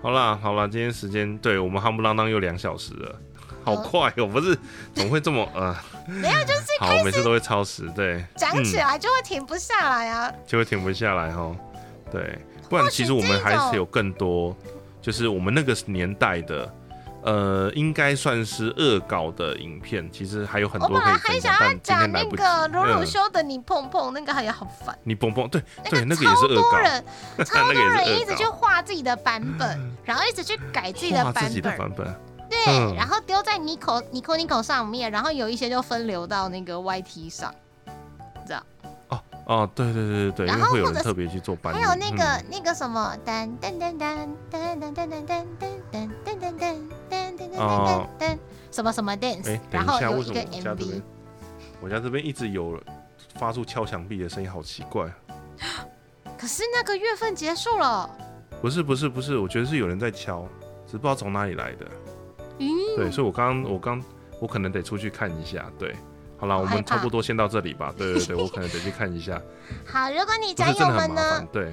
[0.00, 3.20] 好啦，好啦，今天时间对我们夯不啷当又两小时了。
[3.64, 4.26] 好快哦！
[4.26, 4.58] 不是，
[4.92, 5.76] 怎么会这么呃？
[6.08, 10.32] 没有，就是好，我每次都会超时，对，讲起嗯来就会停不下来啊。
[10.44, 11.54] 就会停不下来哈。
[12.10, 14.56] 对，不然其实我们还是有更多，
[15.02, 16.74] 就是我们那个年代的，
[17.24, 22.42] 呃，应该算是恶搞的影片，其实还有很多可以分本来还想享，要但今讲那天来不及。
[22.42, 24.96] 个鲁鲁嗯，修的你碰碰，那个还也好烦。
[25.02, 27.04] 你碰碰，对对，那个也超是恶搞，多人，
[27.44, 32.14] 超多人一直去画自己的版本， 然后一直去改自己的画版自己的本，版本，
[32.48, 37.52] 对，嗯然后丢在 Nico Nico Nico 上面，然后有一些就分流到那个 YT 上。
[39.46, 46.78] 哦，对对对对对，因然为会有人特别去做搬还，有那个、嗯那个什么噔噔噔噔噔噔噔噔噔噔噔噔噔噔
[47.10, 48.38] 噔噔噔
[48.70, 51.02] 什么什么 dance，哎，然等一下，后有一个为什么我家这 MV 边，
[51.82, 52.80] 我家这边一直有
[53.34, 55.06] 发出敲墙壁的声音，好奇怪。
[56.38, 58.08] 可是那个月份结束了，
[58.60, 60.46] 不是不是不是，我觉得是有人在敲，
[60.86, 61.86] 只是不知道从哪里来的。
[62.58, 64.02] 嗯，对，所以我刚我刚
[64.40, 65.70] 我可能得出去看一下。
[65.78, 65.94] 对，
[66.42, 67.94] 好了，我们差不多先到这里吧。
[67.96, 69.40] 对对对，我可能得去看一下，
[69.86, 71.72] 好，如果你不是真的家友们呢对，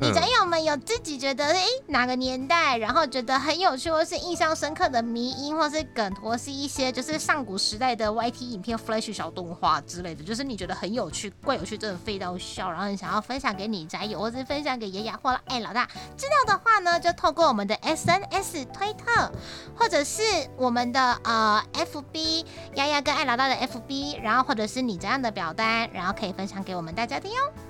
[0.00, 15.84] 你宅友们有自己觉得诶哪个年代，然后觉得很有趣或是印象深刻的迷音或是梗，或是一些就是上古时代的 YT 影片、Flash 小动画之类的，就是你觉得很有趣、怪有趣，真的废到笑，然后你想要分享给你宅友，或是分享给爷爷或者哎老大，
[16.16, 19.32] 知道的话呢，就透过我们的 SNS 推特，
[19.76, 20.22] 或者是
[20.56, 27.67] 我们的呃 FB 丫丫跟爱老大的 FB，然后或者是你这样的表单，然后可以分享给我们大家听哟。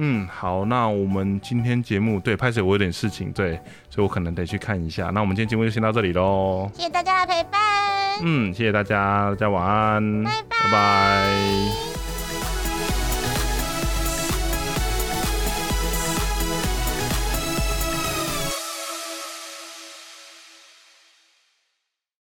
[0.00, 3.56] 嗯，好，那我们今天节目对拍摄我有点事情，对，
[3.90, 5.10] 所以我可能得去看一下。
[5.10, 6.70] 那我们今天节目就先到这里喽。
[6.72, 7.60] 谢谢大家的陪伴，
[8.22, 11.97] 嗯，谢谢大家，大家晚安，拜拜拜拜